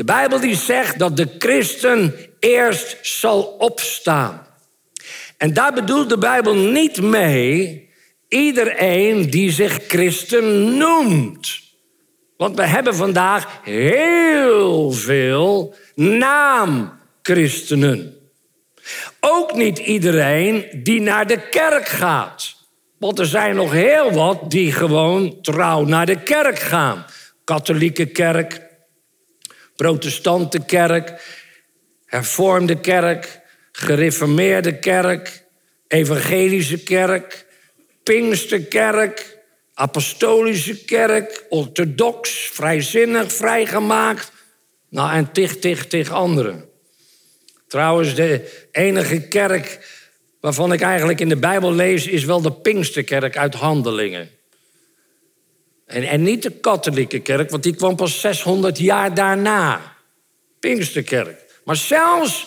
De 0.00 0.06
Bijbel 0.06 0.40
die 0.40 0.56
zegt 0.56 0.98
dat 0.98 1.16
de 1.16 1.28
christen 1.38 2.14
eerst 2.38 2.98
zal 3.02 3.42
opstaan. 3.42 4.46
En 5.36 5.54
daar 5.54 5.72
bedoelt 5.72 6.08
de 6.08 6.18
Bijbel 6.18 6.54
niet 6.54 7.02
mee 7.02 7.88
iedereen 8.28 9.30
die 9.30 9.50
zich 9.50 9.78
christen 9.88 10.76
noemt. 10.76 11.60
Want 12.36 12.56
we 12.56 12.66
hebben 12.66 12.94
vandaag 12.94 13.60
heel 13.62 14.90
veel 14.90 15.74
naamchristenen. 15.94 18.16
Ook 19.20 19.54
niet 19.54 19.78
iedereen 19.78 20.66
die 20.82 21.00
naar 21.00 21.26
de 21.26 21.48
kerk 21.48 21.88
gaat. 21.88 22.54
Want 22.98 23.18
er 23.18 23.26
zijn 23.26 23.56
nog 23.56 23.72
heel 23.72 24.12
wat 24.12 24.50
die 24.50 24.72
gewoon 24.72 25.40
trouw 25.42 25.84
naar 25.84 26.06
de 26.06 26.22
kerk 26.22 26.58
gaan. 26.58 27.04
Katholieke 27.44 28.06
kerk, 28.06 28.68
protestante 29.80 30.60
kerk, 30.66 31.14
hervormde 32.06 32.80
kerk, 32.80 33.40
gereformeerde 33.72 34.78
kerk, 34.78 35.44
evangelische 35.88 36.82
kerk, 36.82 37.46
Pinksterkerk, 38.02 39.38
Apostolische 39.74 40.84
Kerk, 40.84 41.44
orthodox, 41.48 42.30
vrijzinnig, 42.52 43.32
vrijgemaakt. 43.32 44.32
Nou, 44.88 45.12
en 45.12 45.32
tig, 45.32 45.58
tig, 45.58 45.86
tig 45.86 46.10
anderen. 46.10 46.64
Trouwens, 47.66 48.14
de 48.14 48.64
enige 48.72 49.28
kerk 49.28 49.88
waarvan 50.40 50.72
ik 50.72 50.80
eigenlijk 50.80 51.20
in 51.20 51.28
de 51.28 51.36
Bijbel 51.36 51.72
lees, 51.72 52.06
is 52.06 52.24
wel 52.24 52.40
de 52.40 52.52
Pinksterkerk 52.52 53.36
uit 53.36 53.54
Handelingen. 53.54 54.30
En, 55.90 56.02
en 56.02 56.22
niet 56.22 56.42
de 56.42 56.50
katholieke 56.50 57.18
kerk, 57.18 57.50
want 57.50 57.62
die 57.62 57.74
kwam 57.74 57.96
pas 57.96 58.20
600 58.20 58.78
jaar 58.78 59.14
daarna. 59.14 59.80
Pinksterkerk. 60.60 61.60
Maar 61.64 61.76
zelfs 61.76 62.46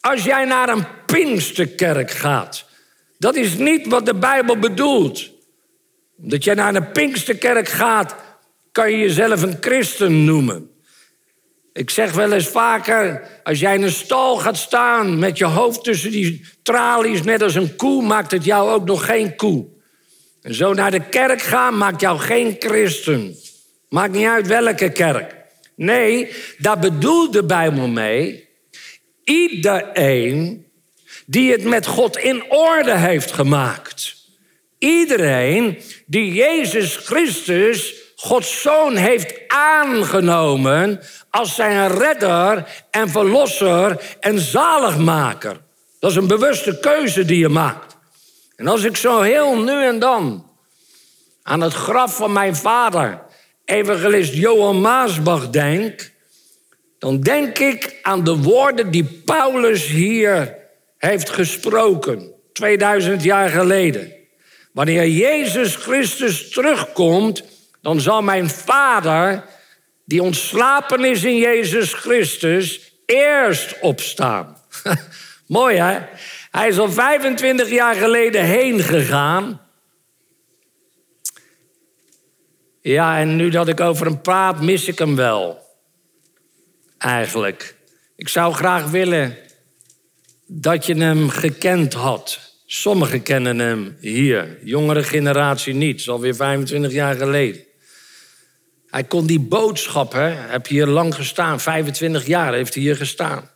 als 0.00 0.24
jij 0.24 0.44
naar 0.44 0.68
een 0.68 0.84
Pinksterkerk 1.06 2.10
gaat, 2.10 2.64
dat 3.18 3.36
is 3.36 3.56
niet 3.56 3.86
wat 3.86 4.06
de 4.06 4.14
Bijbel 4.14 4.58
bedoelt. 4.58 5.30
Dat 6.16 6.44
jij 6.44 6.54
naar 6.54 6.74
een 6.74 6.92
Pinksterkerk 6.92 7.68
gaat, 7.68 8.14
kan 8.72 8.90
je 8.90 8.98
jezelf 8.98 9.42
een 9.42 9.56
christen 9.60 10.24
noemen. 10.24 10.70
Ik 11.72 11.90
zeg 11.90 12.12
wel 12.12 12.32
eens 12.32 12.48
vaker, 12.48 13.28
als 13.42 13.60
jij 13.60 13.74
in 13.74 13.82
een 13.82 13.90
stal 13.90 14.36
gaat 14.36 14.56
staan 14.56 15.18
met 15.18 15.38
je 15.38 15.44
hoofd 15.44 15.84
tussen 15.84 16.10
die 16.10 16.44
tralies, 16.62 17.22
net 17.22 17.42
als 17.42 17.54
een 17.54 17.76
koe, 17.76 18.02
maakt 18.02 18.30
het 18.30 18.44
jou 18.44 18.70
ook 18.70 18.84
nog 18.84 19.04
geen 19.04 19.36
koe. 19.36 19.66
En 20.44 20.54
zo 20.54 20.74
naar 20.74 20.90
de 20.90 21.08
kerk 21.08 21.42
gaan 21.42 21.76
maakt 21.78 22.00
jou 22.00 22.18
geen 22.18 22.56
christen. 22.58 23.36
Maakt 23.88 24.12
niet 24.12 24.26
uit 24.26 24.46
welke 24.46 24.92
kerk. 24.92 25.34
Nee, 25.76 26.32
daar 26.58 26.78
bedoelt 26.78 27.32
de 27.32 27.44
Bijbel 27.44 27.88
mee. 27.88 28.48
Iedereen 29.24 30.66
die 31.26 31.52
het 31.52 31.64
met 31.64 31.86
God 31.86 32.16
in 32.16 32.50
orde 32.50 32.96
heeft 32.96 33.32
gemaakt. 33.32 34.16
Iedereen 34.78 35.78
die 36.06 36.32
Jezus 36.32 36.96
Christus, 36.96 37.94
Gods 38.16 38.62
Zoon, 38.62 38.96
heeft 38.96 39.34
aangenomen 39.48 41.00
als 41.30 41.54
zijn 41.54 41.88
redder 41.88 42.84
en 42.90 43.08
verlosser 43.08 44.16
en 44.20 44.38
zaligmaker. 44.38 45.60
Dat 45.98 46.10
is 46.10 46.16
een 46.16 46.26
bewuste 46.26 46.78
keuze 46.78 47.24
die 47.24 47.38
je 47.38 47.48
maakt. 47.48 47.93
En 48.56 48.66
als 48.66 48.84
ik 48.84 48.96
zo 48.96 49.20
heel 49.20 49.62
nu 49.62 49.84
en 49.84 49.98
dan 49.98 50.50
aan 51.42 51.60
het 51.60 51.74
graf 51.74 52.16
van 52.16 52.32
mijn 52.32 52.56
vader, 52.56 53.22
evangelist 53.64 54.34
Johan 54.34 54.80
Maasbach, 54.80 55.50
denk, 55.50 56.10
dan 56.98 57.20
denk 57.20 57.58
ik 57.58 57.98
aan 58.02 58.24
de 58.24 58.36
woorden 58.36 58.90
die 58.90 59.04
Paulus 59.04 59.86
hier 59.86 60.56
heeft 60.98 61.30
gesproken, 61.30 62.32
2000 62.52 63.22
jaar 63.22 63.48
geleden. 63.48 64.12
Wanneer 64.72 65.08
Jezus 65.08 65.76
Christus 65.76 66.50
terugkomt, 66.50 67.42
dan 67.82 68.00
zal 68.00 68.22
mijn 68.22 68.50
vader, 68.50 69.44
die 70.04 70.22
ontslapen 70.22 71.04
is 71.04 71.24
in 71.24 71.36
Jezus 71.36 71.92
Christus, 71.92 72.92
eerst 73.06 73.80
opstaan. 73.80 74.56
Mooi 75.46 75.76
hè? 75.76 75.98
Hij 76.56 76.68
is 76.68 76.78
al 76.78 76.90
25 76.90 77.70
jaar 77.70 77.94
geleden 77.94 78.44
heen 78.44 78.80
gegaan. 78.80 79.60
Ja, 82.80 83.18
en 83.18 83.36
nu 83.36 83.48
dat 83.48 83.68
ik 83.68 83.80
over 83.80 84.06
hem 84.06 84.20
praat, 84.20 84.60
mis 84.60 84.88
ik 84.88 84.98
hem 84.98 85.16
wel. 85.16 85.58
Eigenlijk. 86.98 87.76
Ik 88.16 88.28
zou 88.28 88.54
graag 88.54 88.90
willen 88.90 89.36
dat 90.46 90.86
je 90.86 90.94
hem 90.94 91.28
gekend 91.28 91.92
had. 91.92 92.40
Sommigen 92.66 93.22
kennen 93.22 93.58
hem 93.58 93.96
hier, 94.00 94.58
jongere 94.62 95.02
generatie 95.02 95.74
niet. 95.74 96.00
Is 96.00 96.08
alweer 96.08 96.34
25 96.34 96.92
jaar 96.92 97.14
geleden. 97.14 97.64
Hij 98.86 99.04
kon 99.04 99.26
die 99.26 99.40
boodschap, 99.40 100.12
hè, 100.12 100.28
heb 100.28 100.66
hier 100.66 100.86
lang 100.86 101.14
gestaan, 101.14 101.60
25 101.60 102.26
jaar 102.26 102.52
heeft 102.52 102.74
hij 102.74 102.82
hier 102.82 102.96
gestaan. 102.96 103.50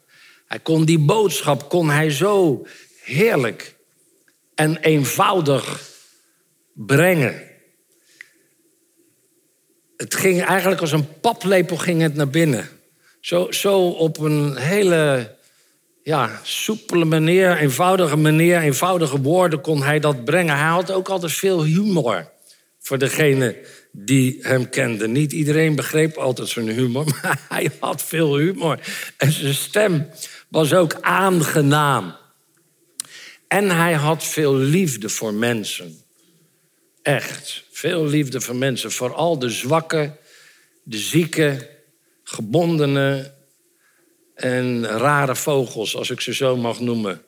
Hij 0.46 0.58
kon 0.58 0.84
die 0.84 0.98
boodschap, 0.98 1.68
kon 1.68 1.90
hij 1.90 2.10
zo 2.10 2.66
heerlijk 3.08 3.74
en 4.54 4.76
eenvoudig 4.76 5.90
brengen. 6.72 7.42
Het 9.96 10.14
ging 10.14 10.42
eigenlijk 10.42 10.80
als 10.80 10.92
een 10.92 11.20
paplepel 11.20 11.76
ging 11.76 12.02
het 12.02 12.14
naar 12.14 12.28
binnen. 12.28 12.68
Zo, 13.20 13.50
zo 13.50 13.88
op 13.88 14.18
een 14.18 14.56
hele 14.56 15.36
ja, 16.02 16.40
soepele 16.42 17.04
manier, 17.04 17.56
eenvoudige 17.56 18.16
manier, 18.16 18.60
eenvoudige 18.60 19.20
woorden 19.20 19.60
kon 19.60 19.82
hij 19.82 20.00
dat 20.00 20.24
brengen. 20.24 20.56
Hij 20.56 20.68
had 20.68 20.90
ook 20.90 21.08
altijd 21.08 21.32
veel 21.32 21.64
humor 21.64 22.30
voor 22.78 22.98
degene 22.98 23.56
die 23.92 24.38
hem 24.42 24.68
kende. 24.68 25.08
Niet 25.08 25.32
iedereen 25.32 25.74
begreep 25.74 26.16
altijd 26.16 26.48
zijn 26.48 26.68
humor, 26.68 27.04
maar 27.22 27.40
hij 27.48 27.70
had 27.80 28.02
veel 28.02 28.36
humor. 28.36 28.78
En 29.16 29.32
zijn 29.32 29.54
stem 29.54 30.08
was 30.48 30.74
ook 30.74 30.96
aangenaam. 31.00 32.16
En 33.48 33.70
hij 33.70 33.92
had 33.92 34.24
veel 34.24 34.54
liefde 34.54 35.08
voor 35.08 35.34
mensen. 35.34 36.02
Echt, 37.02 37.64
veel 37.70 38.06
liefde 38.06 38.40
voor 38.40 38.56
mensen. 38.56 38.92
Vooral 38.92 39.38
de 39.38 39.50
zwakken, 39.50 40.16
de 40.82 40.98
zieken, 40.98 41.66
gebondenen 42.22 43.34
en 44.34 44.86
rare 44.86 45.36
vogels, 45.36 45.96
als 45.96 46.10
ik 46.10 46.20
ze 46.20 46.34
zo 46.34 46.56
mag 46.56 46.80
noemen. 46.80 47.22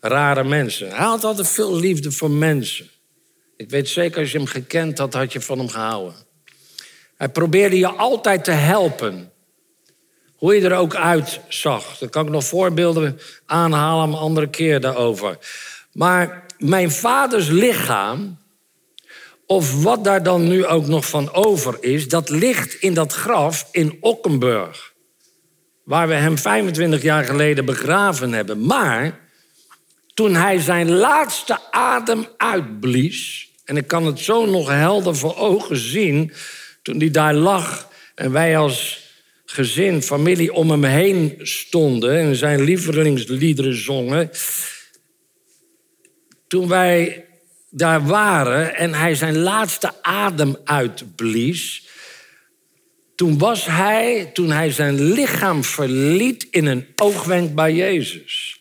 Rare 0.00 0.44
mensen. 0.44 0.88
Hij 0.88 1.04
had 1.06 1.24
altijd 1.24 1.48
veel 1.48 1.76
liefde 1.76 2.12
voor 2.12 2.30
mensen. 2.30 2.88
Ik 3.56 3.70
weet 3.70 3.88
zeker, 3.88 4.20
als 4.20 4.32
je 4.32 4.38
hem 4.38 4.46
gekend 4.46 4.98
had, 4.98 5.14
had 5.14 5.32
je 5.32 5.40
van 5.40 5.58
hem 5.58 5.68
gehouden. 5.68 6.14
Hij 7.16 7.28
probeerde 7.28 7.78
je 7.78 7.88
altijd 7.88 8.44
te 8.44 8.50
helpen. 8.50 9.32
Hoe 10.40 10.54
je 10.54 10.68
er 10.68 10.76
ook 10.76 10.94
uitzag. 10.94 11.98
Daar 11.98 12.08
kan 12.08 12.26
ik 12.26 12.32
nog 12.32 12.44
voorbeelden 12.44 13.20
aanhalen, 13.46 14.08
een 14.08 14.18
andere 14.18 14.48
keer 14.48 14.80
daarover. 14.80 15.38
Maar 15.92 16.44
mijn 16.58 16.90
vaders 16.90 17.48
lichaam, 17.48 18.38
of 19.46 19.82
wat 19.82 20.04
daar 20.04 20.22
dan 20.22 20.48
nu 20.48 20.66
ook 20.66 20.86
nog 20.86 21.08
van 21.08 21.32
over 21.32 21.76
is, 21.80 22.08
dat 22.08 22.28
ligt 22.28 22.74
in 22.74 22.94
dat 22.94 23.12
graf 23.12 23.68
in 23.70 23.96
Ockenburg 24.00 24.92
waar 25.90 26.08
we 26.08 26.14
hem 26.14 26.38
25 26.38 27.02
jaar 27.02 27.24
geleden 27.24 27.64
begraven 27.64 28.32
hebben. 28.32 28.66
Maar 28.66 29.18
toen 30.14 30.34
hij 30.34 30.58
zijn 30.58 30.90
laatste 30.90 31.58
adem 31.70 32.26
uitblies, 32.36 33.50
en 33.64 33.76
ik 33.76 33.86
kan 33.86 34.06
het 34.06 34.18
zo 34.18 34.46
nog 34.46 34.68
helder 34.68 35.16
voor 35.16 35.36
ogen 35.36 35.76
zien, 35.76 36.32
toen 36.82 36.98
hij 36.98 37.10
daar 37.10 37.34
lag 37.34 37.88
en 38.14 38.32
wij 38.32 38.58
als 38.58 39.08
gezin, 39.52 40.02
familie 40.02 40.52
om 40.52 40.70
hem 40.70 40.84
heen 40.84 41.34
stonden 41.38 42.18
en 42.18 42.36
zijn 42.36 42.60
lievelingsliederen 42.60 43.76
zongen. 43.76 44.30
toen 46.46 46.68
wij 46.68 47.24
daar 47.70 48.06
waren 48.06 48.76
en 48.76 48.94
hij 48.94 49.14
zijn 49.14 49.38
laatste 49.38 50.02
adem 50.02 50.56
uitblies, 50.64 51.88
toen 53.14 53.38
was 53.38 53.66
hij, 53.66 54.30
toen 54.32 54.50
hij 54.50 54.70
zijn 54.70 55.12
lichaam 55.12 55.64
verliet, 55.64 56.46
in 56.50 56.66
een 56.66 56.86
oogwenk 56.96 57.54
bij 57.54 57.74
Jezus. 57.74 58.60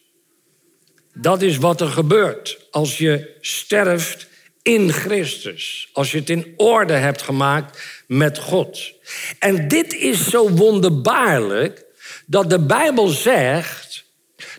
Dat 1.14 1.42
is 1.42 1.58
wat 1.58 1.82
er 1.82 1.88
gebeurt 1.88 2.68
als 2.72 2.98
je 2.98 3.38
sterft 3.42 4.29
in 4.70 4.92
Christus. 4.92 5.90
Als 5.94 6.12
je 6.12 6.18
het 6.18 6.30
in 6.30 6.54
orde 6.58 6.94
hebt 6.94 7.22
gemaakt 7.22 7.82
met 8.08 8.38
God. 8.38 8.92
En 9.40 9.68
dit 9.68 9.94
is 9.94 10.30
zo 10.30 10.50
wonderbaarlijk 10.50 11.86
dat 12.26 12.50
de 12.50 12.60
Bijbel 12.60 13.08
zegt 13.08 14.06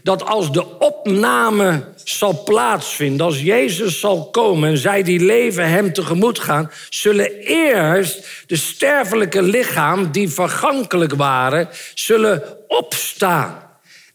dat 0.02 0.24
als 0.24 0.52
de 0.52 0.78
opname 0.78 1.84
zal 2.04 2.42
plaatsvinden, 2.44 3.26
als 3.26 3.40
Jezus 3.40 4.00
zal 4.00 4.30
komen 4.30 4.68
en 4.68 4.78
zij 4.78 5.02
die 5.02 5.20
leven 5.20 5.68
hem 5.68 5.92
tegemoet 5.92 6.38
gaan, 6.38 6.70
zullen 6.88 7.34
eerst 7.38 8.44
de 8.46 8.56
sterfelijke 8.56 9.42
lichaam 9.42 10.12
die 10.12 10.28
vergankelijk 10.28 11.14
waren, 11.14 11.68
zullen 11.94 12.42
opstaan 12.68 13.62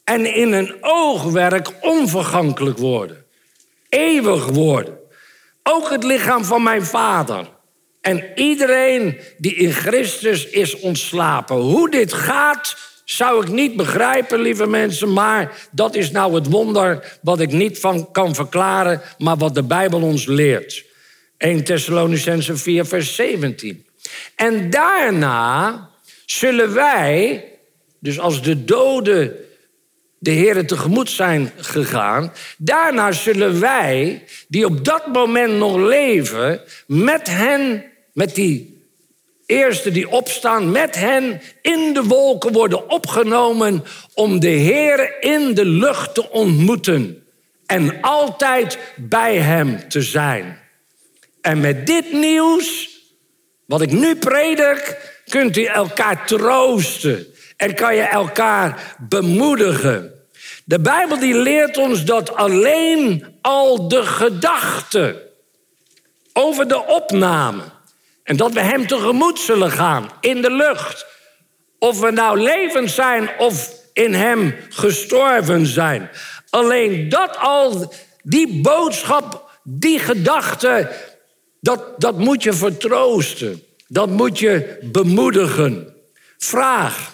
en 0.03 0.35
in 0.35 0.53
een 0.53 0.75
oogwerk 0.81 1.71
onvergankelijk 1.81 2.77
worden, 2.77 3.25
eeuwig 3.89 4.45
worden. 4.45 5.03
Ook 5.69 5.89
het 5.89 6.03
lichaam 6.03 6.43
van 6.43 6.63
mijn 6.63 6.85
vader. 6.85 7.47
En 8.01 8.23
iedereen 8.35 9.19
die 9.37 9.55
in 9.55 9.71
Christus 9.71 10.45
is 10.45 10.79
ontslapen. 10.79 11.55
Hoe 11.55 11.89
dit 11.89 12.13
gaat, 12.13 12.77
zou 13.05 13.43
ik 13.43 13.51
niet 13.51 13.75
begrijpen, 13.75 14.39
lieve 14.39 14.67
mensen, 14.67 15.13
maar 15.13 15.67
dat 15.71 15.95
is 15.95 16.11
nou 16.11 16.35
het 16.35 16.47
wonder 16.47 17.17
wat 17.21 17.39
ik 17.39 17.51
niet 17.51 17.79
van 17.79 18.11
kan 18.11 18.35
verklaren, 18.35 19.01
maar 19.17 19.37
wat 19.37 19.55
de 19.55 19.63
Bijbel 19.63 20.01
ons 20.01 20.25
leert. 20.25 20.85
1 21.37 21.63
Thessalonicense 21.63 22.57
4, 22.57 22.85
vers 22.85 23.15
17. 23.15 23.85
En 24.35 24.69
daarna 24.69 25.89
zullen 26.25 26.73
wij, 26.73 27.45
dus 27.99 28.19
als 28.19 28.41
de 28.41 28.65
doden 28.65 29.44
de 30.25 30.31
Heer 30.31 30.67
tegemoet 30.67 31.09
zijn 31.09 31.51
gegaan, 31.55 32.33
daarna 32.57 33.11
zullen 33.11 33.59
wij, 33.59 34.23
die 34.47 34.65
op 34.65 34.85
dat 34.85 35.07
moment 35.07 35.53
nog 35.53 35.75
leven, 35.75 36.61
met 36.87 37.27
hen, 37.27 37.83
met 38.13 38.35
die 38.35 38.83
eerste 39.45 39.91
die 39.91 40.09
opstaan 40.09 40.71
met 40.71 40.95
hen 40.95 41.41
in 41.61 41.93
de 41.93 42.03
wolken 42.03 42.51
worden 42.51 42.89
opgenomen 42.89 43.83
om 44.13 44.39
de 44.39 44.47
Heer 44.47 45.21
in 45.23 45.53
de 45.53 45.65
lucht 45.65 46.13
te 46.13 46.29
ontmoeten 46.29 47.23
en 47.65 48.01
altijd 48.01 48.77
bij 48.95 49.37
Hem 49.37 49.89
te 49.89 50.01
zijn. 50.01 50.59
En 51.41 51.59
met 51.59 51.87
dit 51.87 52.11
nieuws, 52.11 52.89
wat 53.65 53.81
ik 53.81 53.91
nu 53.91 54.15
predik, 54.15 54.97
kunt 55.27 55.57
u 55.57 55.63
elkaar 55.63 56.25
troosten 56.25 57.27
en 57.57 57.75
kan 57.75 57.95
je 57.95 58.01
elkaar 58.01 58.95
bemoedigen. 58.99 60.14
De 60.67 60.79
Bijbel 60.79 61.19
die 61.19 61.35
leert 61.35 61.77
ons 61.77 62.05
dat 62.05 62.35
alleen 62.35 63.25
al 63.41 63.87
de 63.87 64.05
gedachte 64.05 65.31
over 66.33 66.67
de 66.67 66.85
opname 66.85 67.61
en 68.23 68.37
dat 68.37 68.53
we 68.53 68.59
Hem 68.59 68.87
tegemoet 68.87 69.39
zullen 69.39 69.71
gaan 69.71 70.09
in 70.19 70.41
de 70.41 70.51
lucht. 70.51 71.05
Of 71.79 71.99
we 71.99 72.11
nou 72.11 72.39
levend 72.39 72.91
zijn 72.91 73.29
of 73.37 73.71
in 73.93 74.13
Hem 74.13 74.55
gestorven 74.69 75.65
zijn. 75.65 76.09
Alleen 76.49 77.09
dat 77.09 77.37
al, 77.37 77.93
die 78.23 78.61
boodschap, 78.61 79.49
die 79.63 79.99
gedachte, 79.99 80.91
dat, 81.61 82.01
dat 82.01 82.17
moet 82.17 82.43
je 82.43 82.53
vertroosten. 82.53 83.63
Dat 83.87 84.09
moet 84.09 84.39
je 84.39 84.77
bemoedigen. 84.81 85.95
Vraag, 86.37 87.13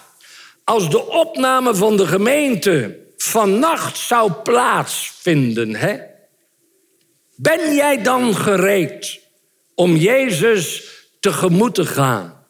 als 0.64 0.90
de 0.90 1.06
opname 1.06 1.74
van 1.74 1.96
de 1.96 2.06
gemeente 2.06 3.01
vannacht 3.22 3.98
zou 3.98 4.32
plaatsvinden, 4.32 5.74
hè? 5.74 5.98
ben 7.42 7.74
jij 7.74 8.02
dan 8.02 8.36
gereed 8.36 9.20
om 9.74 9.96
Jezus 9.96 10.84
tegemoet 11.20 11.74
te 11.74 11.86
gaan. 11.86 12.46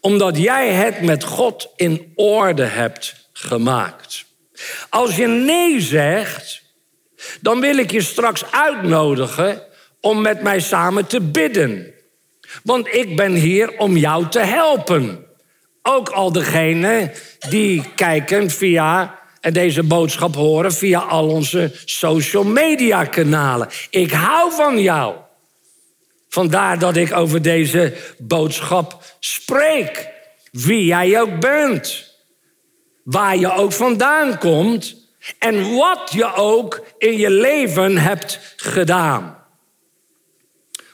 Omdat 0.00 0.36
jij 0.36 0.72
het 0.72 1.02
met 1.02 1.24
God 1.24 1.68
in 1.76 2.12
orde 2.14 2.64
hebt 2.64 3.28
gemaakt. 3.32 4.24
Als 4.88 5.16
je 5.16 5.26
nee 5.26 5.80
zegt, 5.80 6.62
dan 7.40 7.60
wil 7.60 7.76
ik 7.76 7.90
je 7.90 8.02
straks 8.02 8.44
uitnodigen 8.50 9.62
om 10.00 10.22
met 10.22 10.42
mij 10.42 10.60
samen 10.60 11.06
te 11.06 11.20
bidden. 11.20 11.94
Want 12.62 12.94
ik 12.94 13.16
ben 13.16 13.32
hier 13.32 13.78
om 13.78 13.96
jou 13.96 14.28
te 14.28 14.40
helpen. 14.40 15.26
Ook 15.82 16.08
al 16.08 16.32
degenen 16.32 17.12
die 17.48 17.84
kijken 17.94 18.50
via 18.50 19.18
en 19.44 19.52
deze 19.52 19.82
boodschap 19.82 20.34
horen 20.34 20.72
via 20.72 20.98
al 20.98 21.28
onze 21.28 21.72
social 21.84 22.44
media 22.44 23.04
kanalen. 23.04 23.68
Ik 23.90 24.10
hou 24.10 24.52
van 24.52 24.80
jou. 24.80 25.14
Vandaar 26.28 26.78
dat 26.78 26.96
ik 26.96 27.16
over 27.16 27.42
deze 27.42 27.96
boodschap 28.18 29.16
spreek. 29.20 30.08
Wie 30.50 30.84
jij 30.84 31.20
ook 31.20 31.40
bent. 31.40 32.14
Waar 33.02 33.36
je 33.36 33.52
ook 33.52 33.72
vandaan 33.72 34.38
komt. 34.38 34.96
En 35.38 35.74
wat 35.74 36.10
je 36.12 36.34
ook 36.34 36.86
in 36.98 37.16
je 37.16 37.30
leven 37.30 37.98
hebt 37.98 38.54
gedaan. 38.56 39.38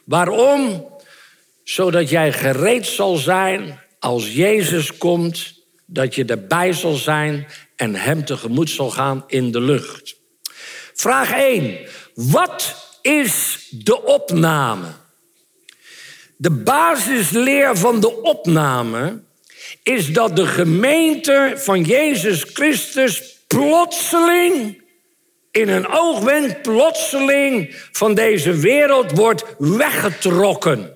Waarom? 0.05 0.89
Zodat 1.65 2.09
jij 2.09 2.33
gereed 2.33 2.87
zal 2.87 3.17
zijn 3.17 3.81
als 3.99 4.33
Jezus 4.33 4.97
komt. 4.97 5.55
Dat 5.87 6.15
je 6.15 6.25
erbij 6.25 6.73
zal 6.73 6.95
zijn 6.95 7.47
en 7.81 7.95
Hem 7.95 8.25
tegemoet 8.25 8.71
zal 8.71 8.91
gaan 8.91 9.25
in 9.27 9.53
de 9.53 9.61
lucht. 9.61 10.17
Vraag 10.95 11.33
1. 11.33 11.79
Wat 12.15 12.77
is 13.03 13.67
de 13.71 14.03
opname? 14.03 14.87
De 16.37 16.51
basisleer 16.51 17.77
van 17.77 18.01
de 18.01 18.23
opname 18.23 19.21
is 19.83 20.13
dat 20.13 20.37
de 20.37 20.47
gemeente 20.47 21.53
van 21.57 21.83
Jezus 21.83 22.45
Christus 22.53 23.39
plotseling, 23.47 24.83
in 25.51 25.69
een 25.69 25.87
oogwenk 25.87 26.63
plotseling 26.63 27.75
van 27.93 28.15
deze 28.15 28.57
wereld 28.57 29.11
wordt 29.11 29.45
weggetrokken. 29.59 30.93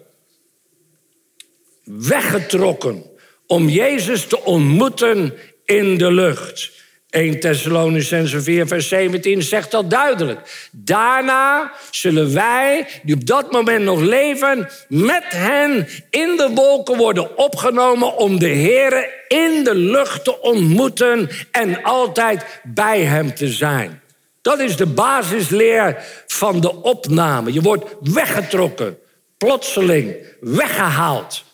Weggetrokken 1.85 3.05
om 3.47 3.69
Jezus 3.69 4.27
te 4.27 4.41
ontmoeten 4.41 5.35
in 5.65 5.99
de 5.99 6.13
lucht. 6.13 6.71
1 7.15 7.41
Thessalonicense 7.41 8.43
4, 8.43 8.67
vers 8.67 8.89
17 8.89 9.43
zegt 9.43 9.71
dat 9.71 9.91
duidelijk. 9.91 10.69
Daarna 10.73 11.73
zullen 11.91 12.35
wij, 12.35 12.87
die 13.03 13.15
op 13.15 13.27
dat 13.27 13.53
moment 13.53 13.85
nog 13.85 14.01
leven, 14.01 14.69
met 14.89 15.25
hen 15.27 15.89
in 16.11 16.37
de 16.37 16.51
wolken 16.55 16.97
worden 16.97 17.37
opgenomen 17.37 18.17
om 18.17 18.39
de 18.39 18.49
Heer 18.49 19.09
in 19.29 19.65
de 19.65 19.75
lucht 19.75 20.25
te 20.25 20.41
ontmoeten 20.41 21.29
en 21.51 21.83
altijd 21.83 22.61
bij 22.63 23.01
Hem 23.01 23.35
te 23.35 23.49
zijn. 23.49 24.03
Dat 24.43 24.59
is 24.59 24.77
de 24.77 24.87
basisleer 24.87 26.05
van 26.27 26.61
de 26.61 26.83
opname. 26.83 27.53
Je 27.53 27.61
wordt 27.61 27.85
weggetrokken, 28.01 28.99
plotseling, 29.39 30.17
weggehaald. 30.41 31.45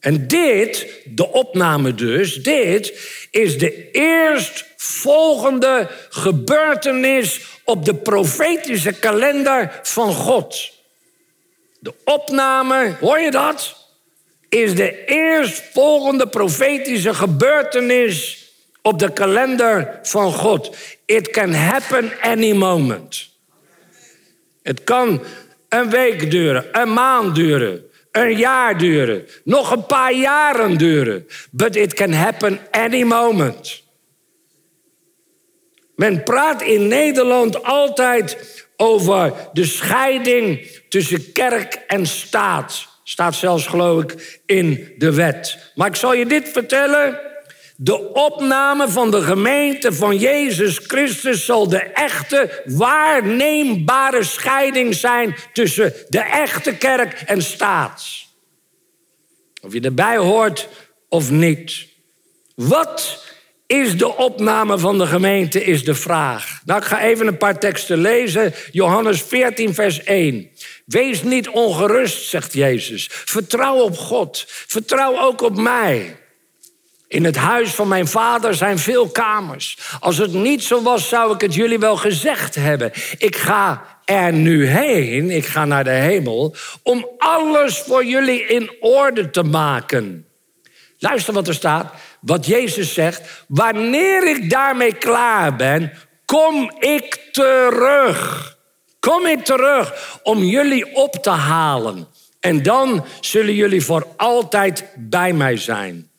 En 0.00 0.26
dit, 0.26 0.86
de 1.04 1.28
opname 1.32 1.94
dus, 1.94 2.34
dit 2.34 3.00
is 3.30 3.58
de 3.58 3.90
eerstvolgende 3.90 5.88
gebeurtenis 6.08 7.40
op 7.64 7.84
de 7.84 7.94
profetische 7.94 8.92
kalender 8.92 9.80
van 9.82 10.12
God. 10.12 10.72
De 11.78 11.94
opname, 12.04 12.96
hoor 13.00 13.18
je 13.18 13.30
dat? 13.30 13.76
Is 14.48 14.74
de 14.74 15.04
eerstvolgende 15.04 16.28
profetische 16.28 17.14
gebeurtenis 17.14 18.48
op 18.82 18.98
de 18.98 19.12
kalender 19.12 19.98
van 20.02 20.32
God. 20.32 20.76
It 21.04 21.30
can 21.30 21.52
happen 21.52 22.12
any 22.20 22.52
moment. 22.52 23.28
Het 24.62 24.84
kan 24.84 25.22
een 25.68 25.90
week 25.90 26.30
duren, 26.30 26.66
een 26.72 26.92
maand 26.92 27.34
duren, 27.34 27.89
een 28.12 28.36
jaar 28.36 28.78
duren, 28.78 29.26
nog 29.44 29.70
een 29.70 29.86
paar 29.86 30.12
jaren 30.12 30.78
duren. 30.78 31.26
But 31.50 31.76
it 31.76 31.94
can 31.94 32.12
happen 32.12 32.60
any 32.70 33.02
moment. 33.02 33.82
Men 35.96 36.22
praat 36.22 36.62
in 36.62 36.88
Nederland 36.88 37.62
altijd 37.62 38.38
over 38.76 39.32
de 39.52 39.64
scheiding 39.64 40.70
tussen 40.88 41.32
kerk 41.32 41.74
en 41.86 42.06
staat. 42.06 42.88
Staat 43.04 43.34
zelfs, 43.34 43.66
geloof 43.66 44.02
ik, 44.02 44.40
in 44.46 44.94
de 44.98 45.14
wet. 45.14 45.72
Maar 45.74 45.88
ik 45.88 45.96
zal 45.96 46.14
je 46.14 46.26
dit 46.26 46.48
vertellen. 46.48 47.29
De 47.82 48.12
opname 48.12 48.88
van 48.88 49.10
de 49.10 49.22
gemeente 49.22 49.92
van 49.92 50.16
Jezus 50.16 50.78
Christus 50.78 51.44
zal 51.44 51.68
de 51.68 51.78
echte, 51.82 52.62
waarneembare 52.64 54.24
scheiding 54.24 54.94
zijn 54.94 55.36
tussen 55.52 55.92
de 56.08 56.18
echte 56.18 56.76
kerk 56.76 57.22
en 57.26 57.42
staats. 57.42 58.28
Of 59.62 59.72
je 59.72 59.80
erbij 59.80 60.16
hoort 60.16 60.68
of 61.08 61.30
niet. 61.30 61.86
Wat 62.54 63.24
is 63.66 63.96
de 63.96 64.16
opname 64.16 64.78
van 64.78 64.98
de 64.98 65.06
gemeente, 65.06 65.64
is 65.64 65.84
de 65.84 65.94
vraag. 65.94 66.60
Nou, 66.64 66.80
ik 66.80 66.86
ga 66.86 67.00
even 67.02 67.26
een 67.26 67.38
paar 67.38 67.58
teksten 67.58 67.98
lezen. 67.98 68.54
Johannes 68.70 69.22
14, 69.22 69.74
vers 69.74 70.02
1. 70.02 70.50
Wees 70.86 71.22
niet 71.22 71.48
ongerust, 71.48 72.28
zegt 72.28 72.52
Jezus. 72.52 73.06
Vertrouw 73.10 73.76
op 73.76 73.96
God. 73.96 74.44
Vertrouw 74.46 75.18
ook 75.18 75.40
op 75.40 75.56
mij. 75.56 76.19
In 77.10 77.24
het 77.24 77.36
huis 77.36 77.70
van 77.70 77.88
mijn 77.88 78.08
vader 78.08 78.54
zijn 78.54 78.78
veel 78.78 79.08
kamers. 79.08 79.78
Als 80.00 80.16
het 80.16 80.32
niet 80.32 80.62
zo 80.62 80.82
was, 80.82 81.08
zou 81.08 81.34
ik 81.34 81.40
het 81.40 81.54
jullie 81.54 81.78
wel 81.78 81.96
gezegd 81.96 82.54
hebben. 82.54 82.92
Ik 83.18 83.36
ga 83.36 83.84
er 84.04 84.32
nu 84.32 84.66
heen, 84.66 85.30
ik 85.30 85.46
ga 85.46 85.64
naar 85.64 85.84
de 85.84 85.90
hemel, 85.90 86.54
om 86.82 87.08
alles 87.18 87.78
voor 87.78 88.04
jullie 88.04 88.46
in 88.46 88.70
orde 88.80 89.30
te 89.30 89.42
maken. 89.42 90.26
Luister 90.98 91.34
wat 91.34 91.48
er 91.48 91.54
staat, 91.54 91.92
wat 92.20 92.46
Jezus 92.46 92.94
zegt. 92.94 93.44
Wanneer 93.48 94.28
ik 94.28 94.50
daarmee 94.50 94.94
klaar 94.94 95.56
ben, 95.56 95.92
kom 96.24 96.72
ik 96.78 97.28
terug. 97.32 98.56
Kom 99.00 99.26
ik 99.26 99.44
terug 99.44 100.18
om 100.22 100.38
jullie 100.38 100.94
op 100.94 101.12
te 101.12 101.30
halen. 101.30 102.08
En 102.40 102.62
dan 102.62 103.04
zullen 103.20 103.54
jullie 103.54 103.84
voor 103.84 104.06
altijd 104.16 104.84
bij 104.96 105.32
mij 105.32 105.56
zijn. 105.56 106.09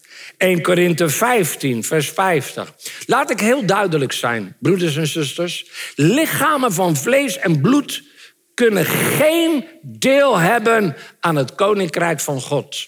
1 0.41 0.61
Korinthe 0.61 1.09
15, 1.09 1.83
vers 1.83 2.09
50. 2.09 2.73
Laat 3.05 3.31
ik 3.31 3.39
heel 3.39 3.65
duidelijk 3.65 4.11
zijn, 4.11 4.55
broeders 4.59 4.95
en 4.95 5.07
zusters. 5.07 5.65
Lichamen 5.95 6.73
van 6.73 6.95
vlees 6.95 7.37
en 7.37 7.61
bloed 7.61 8.03
kunnen 8.53 8.85
geen 8.85 9.65
deel 9.81 10.37
hebben 10.37 10.95
aan 11.19 11.35
het 11.35 11.55
koninkrijk 11.55 12.19
van 12.19 12.41
God. 12.41 12.87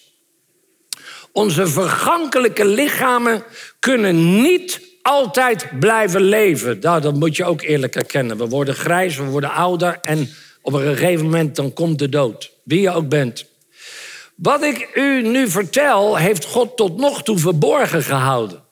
Onze 1.32 1.68
vergankelijke 1.68 2.66
lichamen 2.66 3.44
kunnen 3.80 4.42
niet 4.42 4.82
altijd 5.02 5.80
blijven 5.80 6.22
leven. 6.22 6.78
Nou, 6.82 7.02
dat 7.02 7.16
moet 7.16 7.36
je 7.36 7.46
ook 7.46 7.62
eerlijk 7.62 7.96
erkennen. 7.96 8.38
We 8.38 8.48
worden 8.48 8.76
grijs, 8.76 9.18
we 9.18 9.24
worden 9.24 9.52
ouder 9.52 10.00
en 10.02 10.30
op 10.62 10.74
een 10.74 10.96
gegeven 10.96 11.26
moment 11.26 11.56
dan 11.56 11.74
komt 11.74 12.00
de 12.00 12.10
dood. 12.10 12.52
Wie 12.63 12.82
je 12.82 12.89
ook 12.89 13.10
bent. 13.10 13.46
Wat 14.43 14.63
ik 14.63 14.89
u 14.93 15.21
nu 15.21 15.49
vertel, 15.49 16.17
heeft 16.17 16.45
God 16.45 16.77
tot 16.77 16.97
nog 16.97 17.23
toe 17.23 17.38
verborgen 17.38 18.03
gehouden, 18.03 18.63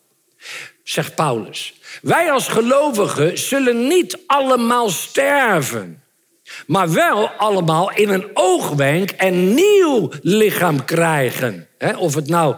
zegt 0.84 1.16
Paulus. 1.16 1.74
Wij 2.02 2.32
als 2.32 2.48
gelovigen 2.48 3.38
zullen 3.38 3.88
niet 3.88 4.18
allemaal 4.26 4.90
sterven, 4.90 6.04
maar 6.68 6.94
wel 6.94 7.30
allemaal 7.30 7.92
in 7.92 8.10
een 8.10 8.30
oogwenk 8.34 9.14
een 9.18 9.54
nieuw 9.54 10.10
lichaam 10.22 10.86
krijgen. 10.86 11.68
Of 11.98 12.16
het 12.16 12.28
nou 12.28 12.56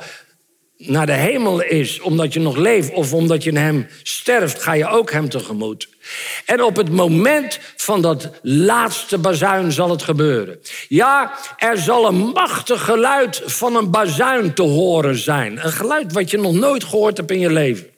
naar 0.78 1.06
de 1.06 1.12
hemel 1.12 1.62
is 1.62 2.00
omdat 2.00 2.34
je 2.34 2.40
nog 2.40 2.56
leeft 2.56 2.94
of 2.94 3.14
omdat 3.14 3.44
je 3.44 3.50
in 3.50 3.58
hem 3.58 3.88
sterft, 4.04 4.62
ga 4.62 4.74
je 4.74 4.88
ook 4.88 5.12
hem 5.12 5.30
tegemoet. 5.30 5.90
En 6.46 6.64
op 6.64 6.76
het 6.76 6.90
moment 6.90 7.60
van 7.76 8.02
dat 8.02 8.30
laatste 8.42 9.18
bazuin 9.18 9.72
zal 9.72 9.90
het 9.90 10.04
gebeuren. 10.04 10.60
Ja, 10.88 11.32
er 11.58 11.78
zal 11.78 12.08
een 12.08 12.16
machtig 12.16 12.84
geluid 12.84 13.42
van 13.46 13.76
een 13.76 13.92
bazuin 13.92 14.54
te 14.54 14.62
horen 14.62 15.18
zijn. 15.18 15.66
Een 15.66 15.72
geluid 15.72 16.14
wat 16.14 16.32
je 16.32 16.38
nog 16.38 16.54
nooit 16.54 16.84
gehoord 16.84 17.18
hebt 17.18 17.32
in 17.32 17.40
je 17.40 17.52
leven. 17.52 17.93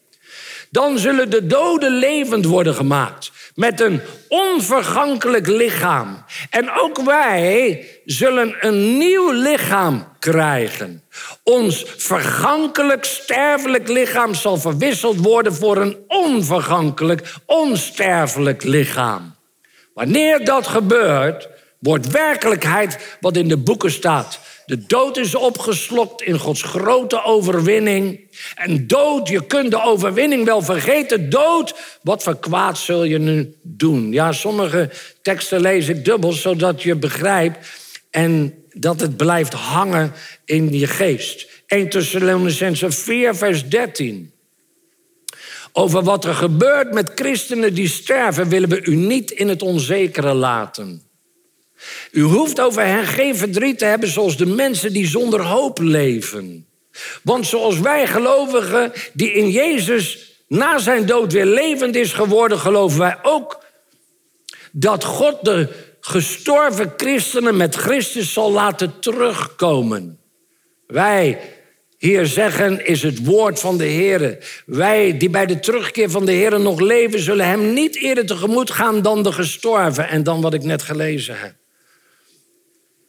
Dan 0.75 0.99
zullen 0.99 1.29
de 1.29 1.45
doden 1.47 1.91
levend 1.91 2.45
worden 2.45 2.73
gemaakt 2.73 3.31
met 3.53 3.81
een 3.81 4.01
onvergankelijk 4.27 5.47
lichaam. 5.47 6.23
En 6.49 6.71
ook 6.71 7.01
wij 7.01 7.87
zullen 8.05 8.55
een 8.59 8.97
nieuw 8.97 9.31
lichaam 9.31 10.07
krijgen. 10.19 11.03
Ons 11.43 11.85
vergankelijk, 11.97 13.05
sterfelijk 13.05 13.87
lichaam 13.87 14.33
zal 14.33 14.57
verwisseld 14.57 15.17
worden 15.17 15.53
voor 15.53 15.77
een 15.77 15.97
onvergankelijk, 16.07 17.33
onsterfelijk 17.45 18.63
lichaam. 18.63 19.35
Wanneer 19.93 20.45
dat 20.45 20.67
gebeurt, 20.67 21.49
wordt 21.85 22.11
werkelijkheid 22.11 23.17
wat 23.19 23.37
in 23.37 23.47
de 23.47 23.57
boeken 23.57 23.91
staat. 23.91 24.39
De 24.65 24.85
dood 24.85 25.17
is 25.17 25.35
opgeslokt 25.35 26.21
in 26.21 26.39
Gods 26.39 26.61
grote 26.61 27.23
overwinning. 27.23 28.19
En 28.55 28.87
dood, 28.87 29.27
je 29.27 29.45
kunt 29.45 29.71
de 29.71 29.81
overwinning 29.81 30.45
wel 30.45 30.61
vergeten. 30.61 31.29
Dood, 31.29 31.75
wat 32.01 32.23
voor 32.23 32.39
kwaad 32.39 32.77
zul 32.77 33.03
je 33.03 33.19
nu 33.19 33.55
doen? 33.61 34.11
Ja, 34.11 34.31
sommige 34.31 34.89
teksten 35.21 35.61
lees 35.61 35.87
ik 35.87 36.05
dubbel, 36.05 36.31
zodat 36.31 36.83
je 36.83 36.95
begrijpt 36.95 37.67
en 38.09 38.53
dat 38.73 38.99
het 38.99 39.17
blijft 39.17 39.53
hangen 39.53 40.13
in 40.45 40.79
je 40.79 40.87
geest. 40.87 41.47
1 41.67 41.89
Thessalonicense 41.89 42.91
4, 42.91 43.35
vers 43.35 43.69
13. 43.69 44.31
Over 45.71 46.03
wat 46.03 46.25
er 46.25 46.35
gebeurt 46.35 46.93
met 46.93 47.11
christenen 47.15 47.73
die 47.73 47.87
sterven, 47.87 48.49
willen 48.49 48.69
we 48.69 48.83
u 48.83 48.95
niet 48.95 49.31
in 49.31 49.47
het 49.47 49.61
onzekere 49.61 50.33
laten. 50.33 51.04
U 52.11 52.21
hoeft 52.21 52.59
over 52.59 52.85
hen 52.85 53.05
geen 53.05 53.35
verdriet 53.35 53.79
te 53.79 53.85
hebben 53.85 54.09
zoals 54.09 54.37
de 54.37 54.45
mensen 54.45 54.93
die 54.93 55.07
zonder 55.07 55.41
hoop 55.41 55.79
leven. 55.79 56.67
Want 57.23 57.47
zoals 57.47 57.79
wij 57.79 58.07
gelovigen 58.07 58.91
die 59.13 59.31
in 59.31 59.49
Jezus 59.49 60.33
na 60.47 60.77
zijn 60.77 61.05
dood 61.05 61.33
weer 61.33 61.45
levend 61.45 61.95
is 61.95 62.13
geworden, 62.13 62.59
geloven 62.59 62.99
wij 62.99 63.17
ook 63.21 63.63
dat 64.71 65.03
God 65.03 65.37
de 65.41 65.69
gestorven 65.99 66.93
christenen 66.97 67.57
met 67.57 67.75
Christus 67.75 68.33
zal 68.33 68.51
laten 68.51 68.99
terugkomen. 68.99 70.19
Wij 70.87 71.39
hier 71.97 72.25
zeggen 72.25 72.85
is 72.85 73.03
het 73.03 73.25
woord 73.25 73.59
van 73.59 73.77
de 73.77 73.85
Heer. 73.85 74.37
Wij 74.65 75.17
die 75.17 75.29
bij 75.29 75.45
de 75.45 75.59
terugkeer 75.59 76.09
van 76.09 76.25
de 76.25 76.31
Heer 76.31 76.59
nog 76.59 76.79
leven, 76.79 77.19
zullen 77.19 77.47
hem 77.47 77.73
niet 77.73 77.95
eerder 77.95 78.25
tegemoet 78.25 78.71
gaan 78.71 79.01
dan 79.01 79.23
de 79.23 79.31
gestorven 79.31 80.07
en 80.07 80.23
dan 80.23 80.41
wat 80.41 80.53
ik 80.53 80.63
net 80.63 80.81
gelezen 80.81 81.39
heb. 81.39 81.55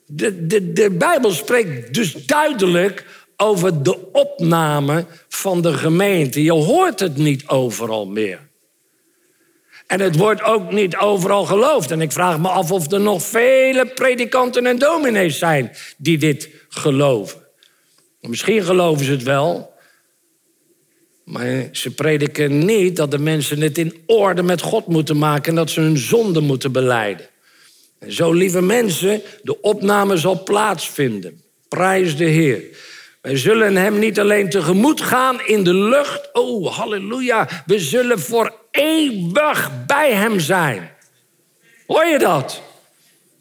De, 0.07 0.47
de, 0.47 0.73
de 0.73 0.91
Bijbel 0.91 1.31
spreekt 1.31 1.95
dus 1.95 2.13
duidelijk 2.13 3.05
over 3.37 3.83
de 3.83 4.13
opname 4.13 5.07
van 5.29 5.63
de 5.63 5.73
gemeente. 5.73 6.43
Je 6.43 6.53
hoort 6.53 7.01
het 7.01 7.17
niet 7.17 7.47
overal 7.49 8.07
meer. 8.07 8.41
En 9.87 10.01
het 10.01 10.17
wordt 10.17 10.43
ook 10.43 10.73
niet 10.73 10.97
overal 10.97 11.45
geloofd. 11.45 11.91
En 11.91 12.01
ik 12.01 12.13
vraag 12.13 12.39
me 12.39 12.49
af 12.49 12.73
of 12.73 12.93
er 12.93 13.01
nog 13.01 13.23
vele 13.23 13.87
predikanten 13.87 14.67
en 14.67 14.79
dominees 14.79 15.39
zijn 15.39 15.73
die 15.97 16.19
dit 16.19 16.49
geloven. 16.69 17.45
Misschien 18.21 18.63
geloven 18.63 19.05
ze 19.05 19.11
het 19.11 19.23
wel, 19.23 19.75
maar 21.25 21.69
ze 21.73 21.95
prediken 21.95 22.65
niet 22.65 22.97
dat 22.97 23.11
de 23.11 23.19
mensen 23.19 23.61
het 23.61 23.79
in 23.79 24.03
orde 24.07 24.43
met 24.43 24.61
God 24.61 24.87
moeten 24.87 25.19
maken 25.19 25.51
en 25.51 25.57
dat 25.57 25.71
ze 25.71 25.81
hun 25.81 25.97
zonde 25.97 26.41
moeten 26.41 26.73
beleiden. 26.73 27.27
Zo, 28.09 28.33
lieve 28.33 28.63
mensen, 28.63 29.23
de 29.43 29.61
opname 29.61 30.17
zal 30.17 30.43
plaatsvinden. 30.43 31.43
Prijs 31.69 32.17
de 32.17 32.25
Heer. 32.25 32.63
Wij 33.23 33.37
zullen 33.37 33.77
hem 33.77 33.99
niet 33.99 34.21
alleen 34.21 34.51
tegemoet 34.51 35.01
gaan 35.01 35.41
in 35.41 35.65
de 35.65 35.75
lucht. 35.75 36.29
Oh, 36.33 36.77
halleluja. 36.77 37.49
We 37.67 37.79
zullen 37.79 38.21
voor 38.21 38.55
eeuwig 38.71 39.71
bij 39.87 40.13
hem 40.13 40.41
zijn. 40.41 40.91
Hoor 41.87 42.07
je 42.07 42.19
dat? 42.19 42.63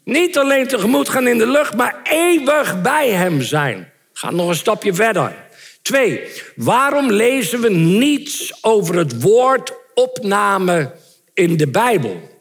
Niet 0.04 0.38
alleen 0.38 0.66
tegemoet 0.66 1.08
gaan 1.08 1.26
in 1.26 1.38
de 1.38 1.50
lucht, 1.50 1.76
maar 1.76 2.00
eeuwig 2.02 2.82
bij 2.82 3.10
hem 3.10 3.42
zijn. 3.42 3.92
Ga 4.12 4.30
nog 4.30 4.48
een 4.48 4.54
stapje 4.54 4.94
verder. 4.94 5.34
Twee, 5.82 6.20
waarom 6.56 7.10
lezen 7.10 7.60
we 7.60 7.70
niets 7.70 8.64
over 8.64 8.96
het 8.96 9.22
woord 9.22 9.72
opname 9.94 10.92
in 11.34 11.56
de 11.56 11.68
Bijbel? 11.68 12.35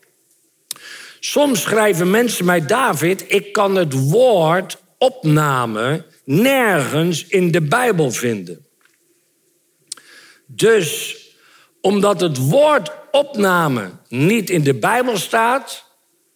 Soms 1.25 1.61
schrijven 1.61 2.09
mensen 2.09 2.45
mij, 2.45 2.65
David, 2.65 3.25
ik 3.27 3.53
kan 3.53 3.75
het 3.75 4.09
woord 4.09 4.77
opname 4.97 6.05
nergens 6.23 7.27
in 7.27 7.51
de 7.51 7.61
Bijbel 7.61 8.11
vinden. 8.11 8.65
Dus 10.45 11.17
omdat 11.81 12.21
het 12.21 12.37
woord 12.37 12.91
opname 13.11 13.91
niet 14.07 14.49
in 14.49 14.63
de 14.63 14.73
Bijbel 14.73 15.17
staat, 15.17 15.85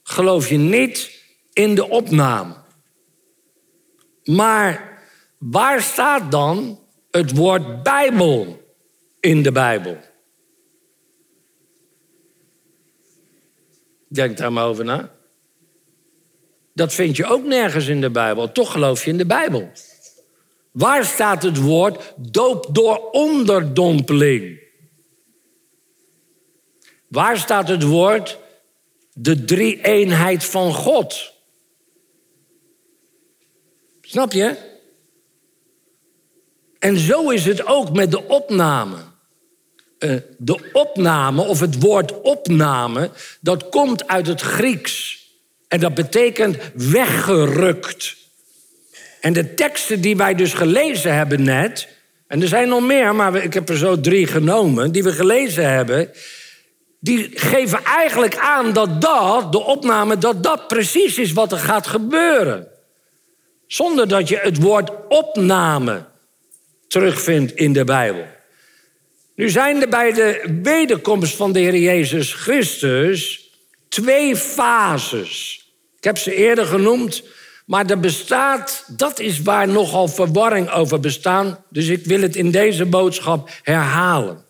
geloof 0.03 0.49
je 0.49 0.57
niet 0.57 1.21
in 1.53 1.75
de 1.75 1.89
opname. 1.89 2.55
Maar 4.23 5.01
waar 5.37 5.81
staat 5.81 6.31
dan 6.31 6.79
het 7.11 7.35
woord 7.35 7.83
Bijbel 7.83 8.61
in 9.19 9.43
de 9.43 9.51
Bijbel? 9.51 9.97
Denk 14.09 14.37
daar 14.37 14.53
maar 14.53 14.65
over 14.65 14.85
na. 14.85 15.11
Dat 16.73 16.93
vind 16.93 17.15
je 17.15 17.25
ook 17.25 17.43
nergens 17.43 17.87
in 17.87 18.01
de 18.01 18.09
Bijbel. 18.09 18.51
Toch 18.51 18.71
geloof 18.71 19.05
je 19.05 19.11
in 19.11 19.17
de 19.17 19.25
Bijbel. 19.25 19.71
Waar 20.71 21.05
staat 21.05 21.43
het 21.43 21.57
woord 21.57 22.13
doop 22.17 22.67
door 22.71 23.09
onderdompeling? 23.11 24.59
Waar 27.07 27.37
staat 27.37 27.67
het 27.67 27.83
woord 27.83 28.37
de 29.13 29.45
drie-eenheid 29.45 30.45
van 30.45 30.73
God? 30.73 31.33
Snap 34.01 34.31
je? 34.31 34.55
En 36.79 36.97
zo 36.97 37.29
is 37.29 37.45
het 37.45 37.65
ook 37.65 37.93
met 37.93 38.11
de 38.11 38.27
opname. 38.27 39.08
Uh, 39.99 40.15
de 40.37 40.69
opname, 40.73 41.41
of 41.41 41.59
het 41.59 41.81
woord 41.81 42.21
opname, 42.21 43.09
dat 43.41 43.69
komt 43.69 44.07
uit 44.07 44.27
het 44.27 44.41
Grieks. 44.41 45.27
En 45.67 45.79
dat 45.79 45.93
betekent 45.93 46.57
weggerukt. 46.73 48.15
En 49.21 49.33
de 49.33 49.53
teksten 49.53 50.01
die 50.01 50.17
wij 50.17 50.35
dus 50.35 50.53
gelezen 50.53 51.15
hebben 51.15 51.43
net, 51.43 51.87
en 52.27 52.41
er 52.41 52.47
zijn 52.47 52.67
nog 52.67 52.81
meer, 52.81 53.15
maar 53.15 53.35
ik 53.35 53.53
heb 53.53 53.69
er 53.69 53.77
zo 53.77 53.99
drie 53.99 54.27
genomen, 54.27 54.91
die 54.91 55.03
we 55.03 55.11
gelezen 55.11 55.69
hebben, 55.69 56.11
die 56.99 57.29
geven 57.33 57.83
eigenlijk 57.83 58.37
aan 58.37 58.73
dat 58.73 59.01
dat, 59.01 59.51
de 59.51 59.63
opname, 59.63 60.17
dat 60.17 60.43
dat 60.43 60.67
precies 60.67 61.17
is 61.17 61.33
wat 61.33 61.51
er 61.51 61.57
gaat 61.57 61.87
gebeuren. 61.87 62.67
Zonder 63.67 64.07
dat 64.07 64.27
je 64.27 64.37
het 64.37 64.61
woord 64.61 64.91
opname 65.07 66.05
terugvindt 66.87 67.51
in 67.51 67.73
de 67.73 67.83
Bijbel. 67.83 68.25
Nu 69.39 69.49
zijn 69.49 69.81
er 69.81 69.89
bij 69.89 70.11
de 70.11 70.59
wederkomst 70.63 71.35
van 71.35 71.51
de 71.51 71.59
Heer 71.59 71.77
Jezus 71.77 72.33
Christus 72.33 73.49
twee 73.89 74.35
fases. 74.35 75.63
Ik 75.97 76.03
heb 76.03 76.17
ze 76.17 76.35
eerder 76.35 76.65
genoemd, 76.65 77.23
maar 77.65 77.85
er 77.85 77.99
bestaat, 77.99 78.85
dat 78.87 79.19
is 79.19 79.41
waar 79.41 79.67
nogal 79.67 80.07
verwarring 80.07 80.69
over 80.69 80.99
bestaat. 80.99 81.61
Dus 81.69 81.87
ik 81.87 82.05
wil 82.05 82.21
het 82.21 82.35
in 82.35 82.51
deze 82.51 82.85
boodschap 82.85 83.49
herhalen. 83.63 84.45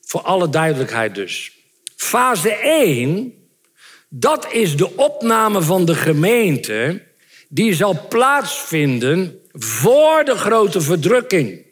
Voor 0.00 0.20
alle 0.20 0.48
duidelijkheid 0.48 1.14
dus. 1.14 1.52
Fase 1.96 2.54
1, 2.54 3.34
dat 4.08 4.52
is 4.52 4.76
de 4.76 4.96
opname 4.96 5.62
van 5.62 5.84
de 5.84 5.94
gemeente. 5.94 7.02
Die 7.48 7.74
zal 7.74 8.06
plaatsvinden 8.08 9.40
voor 9.52 10.24
de 10.24 10.36
grote 10.36 10.80
verdrukking. 10.80 11.64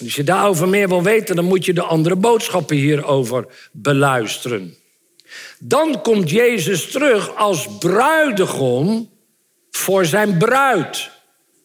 Als 0.00 0.16
je 0.16 0.24
daarover 0.24 0.68
meer 0.68 0.88
wil 0.88 1.02
weten, 1.02 1.36
dan 1.36 1.44
moet 1.44 1.64
je 1.64 1.72
de 1.72 1.82
andere 1.82 2.16
boodschappen 2.16 2.76
hierover 2.76 3.46
beluisteren. 3.72 4.76
Dan 5.58 6.02
komt 6.02 6.30
Jezus 6.30 6.90
terug 6.90 7.36
als 7.36 7.68
bruidegom 7.78 9.10
voor 9.70 10.04
zijn 10.04 10.38
bruid, 10.38 11.10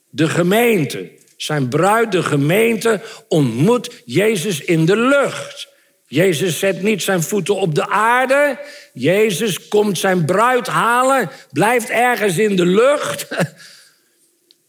de 0.10 0.30
gemeente. 0.30 1.12
Zijn 1.38 1.68
bruid, 1.70 2.12
de 2.12 2.24
gemeente, 2.24 3.02
ontmoet 3.28 4.02
Jezus 4.06 4.60
in 4.60 4.86
de 4.86 4.98
lucht. 4.98 5.68
Jezus 6.08 6.60
zet 6.60 6.82
niet 6.82 7.02
zijn 7.02 7.24
voeten 7.24 7.56
op 7.56 7.76
de 7.76 7.90
aarde. 7.90 8.60
Jezus 8.94 9.68
komt 9.68 9.98
zijn 9.98 10.26
bruid 10.26 10.68
halen, 10.68 11.30
blijft 11.52 11.90
ergens 11.90 12.38
in 12.38 12.56
de 12.56 12.66
lucht. 12.66 13.28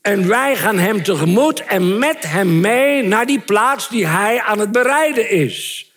En 0.03 0.29
wij 0.29 0.57
gaan 0.57 0.79
hem 0.79 1.03
tegemoet 1.03 1.65
en 1.65 1.99
met 1.99 2.17
hem 2.21 2.61
mee 2.61 3.03
naar 3.03 3.27
die 3.27 3.41
plaats 3.41 3.89
die 3.89 4.07
hij 4.07 4.41
aan 4.41 4.59
het 4.59 4.73
bereiden 4.73 5.31
is. 5.31 5.91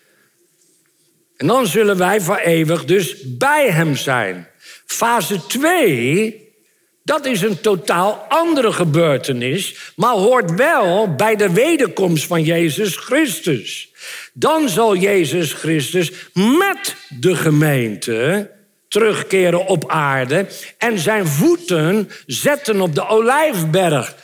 En 1.36 1.46
dan 1.46 1.66
zullen 1.66 1.98
wij 1.98 2.20
voor 2.20 2.36
eeuwig 2.36 2.84
dus 2.84 3.36
bij 3.36 3.70
hem 3.70 3.96
zijn. 3.96 4.48
Fase 4.86 5.46
2, 5.46 6.52
dat 7.02 7.26
is 7.26 7.42
een 7.42 7.60
totaal 7.60 8.24
andere 8.28 8.72
gebeurtenis, 8.72 9.92
maar 9.96 10.14
hoort 10.14 10.54
wel 10.54 11.14
bij 11.14 11.36
de 11.36 11.52
wederkomst 11.52 12.26
van 12.26 12.42
Jezus 12.42 12.96
Christus. 12.96 13.92
Dan 14.32 14.68
zal 14.68 14.96
Jezus 14.96 15.52
Christus 15.52 16.12
met 16.32 16.96
de 17.08 17.34
gemeente 17.34 18.50
terugkeren 18.88 19.66
op 19.66 19.90
aarde 19.90 20.46
en 20.78 20.98
zijn 20.98 21.26
voeten 21.26 22.10
zetten 22.26 22.80
op 22.80 22.94
de 22.94 23.08
olijfberg. 23.08 24.14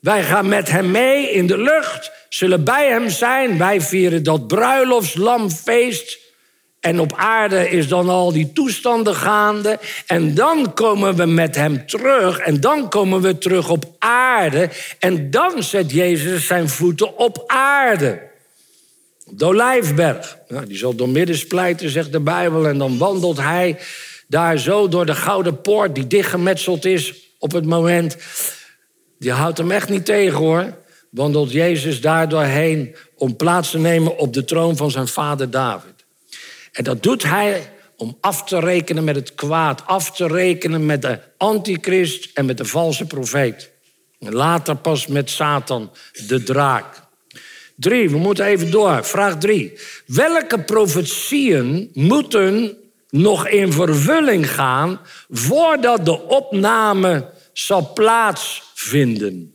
Wij 0.00 0.22
gaan 0.22 0.48
met 0.48 0.70
hem 0.70 0.90
mee 0.90 1.30
in 1.30 1.46
de 1.46 1.58
lucht, 1.58 2.10
zullen 2.28 2.64
bij 2.64 2.88
hem 2.88 3.08
zijn. 3.08 3.58
Wij 3.58 3.80
vieren 3.80 4.22
dat 4.22 4.46
bruiloftslamfeest. 4.46 6.18
En 6.80 7.00
op 7.00 7.12
aarde 7.16 7.70
is 7.70 7.88
dan 7.88 8.08
al 8.08 8.32
die 8.32 8.52
toestanden 8.52 9.14
gaande. 9.14 9.78
En 10.06 10.34
dan 10.34 10.74
komen 10.74 11.14
we 11.16 11.26
met 11.26 11.54
hem 11.54 11.86
terug. 11.86 12.38
En 12.38 12.60
dan 12.60 12.88
komen 12.88 13.20
we 13.20 13.38
terug 13.38 13.68
op 13.68 13.84
aarde. 13.98 14.68
En 14.98 15.30
dan 15.30 15.62
zet 15.62 15.90
Jezus 15.90 16.46
zijn 16.46 16.68
voeten 16.68 17.16
op 17.18 17.44
aarde. 17.46 18.32
De 19.30 19.44
Olijfberg. 19.44 20.38
Die 20.66 20.76
zal 20.76 20.94
door 20.94 21.08
midden 21.08 21.36
splijten, 21.36 21.90
zegt 21.90 22.12
de 22.12 22.20
Bijbel. 22.20 22.68
En 22.68 22.78
dan 22.78 22.98
wandelt 22.98 23.38
hij 23.38 23.78
daar 24.28 24.58
zo 24.58 24.88
door 24.88 25.06
de 25.06 25.14
gouden 25.14 25.60
poort 25.60 25.94
die 25.94 26.06
dichtgemetseld 26.06 26.84
is 26.84 27.14
op 27.38 27.52
het 27.52 27.66
moment. 27.66 28.16
Die 29.18 29.32
houdt 29.32 29.58
hem 29.58 29.70
echt 29.70 29.88
niet 29.88 30.04
tegen 30.04 30.38
hoor. 30.38 30.82
Wandelt 31.10 31.52
Jezus 31.52 32.00
daar 32.00 32.28
doorheen 32.28 32.96
om 33.16 33.36
plaats 33.36 33.70
te 33.70 33.78
nemen 33.78 34.18
op 34.18 34.32
de 34.32 34.44
troon 34.44 34.76
van 34.76 34.90
zijn 34.90 35.08
vader 35.08 35.50
David. 35.50 36.04
En 36.72 36.84
dat 36.84 37.02
doet 37.02 37.22
hij 37.22 37.70
om 37.96 38.16
af 38.20 38.44
te 38.44 38.60
rekenen 38.60 39.04
met 39.04 39.16
het 39.16 39.34
kwaad, 39.34 39.86
af 39.86 40.10
te 40.10 40.26
rekenen 40.26 40.86
met 40.86 41.02
de 41.02 41.18
antichrist 41.36 42.30
en 42.34 42.46
met 42.46 42.58
de 42.58 42.64
valse 42.64 43.06
profeet. 43.06 43.70
En 44.18 44.34
later 44.34 44.76
pas 44.76 45.06
met 45.06 45.30
Satan, 45.30 45.92
de 46.26 46.42
draak. 46.42 47.02
Drie, 47.76 48.10
we 48.10 48.18
moeten 48.18 48.44
even 48.44 48.70
door. 48.70 49.04
Vraag 49.04 49.38
drie. 49.38 49.78
Welke 50.06 50.62
profetieën 50.62 51.90
moeten 51.92 52.76
nog 53.10 53.48
in 53.48 53.72
vervulling 53.72 54.50
gaan 54.50 55.00
voordat 55.28 56.04
de 56.04 56.20
opname 56.20 57.30
zal 57.52 57.92
plaatsvinden? 57.92 59.54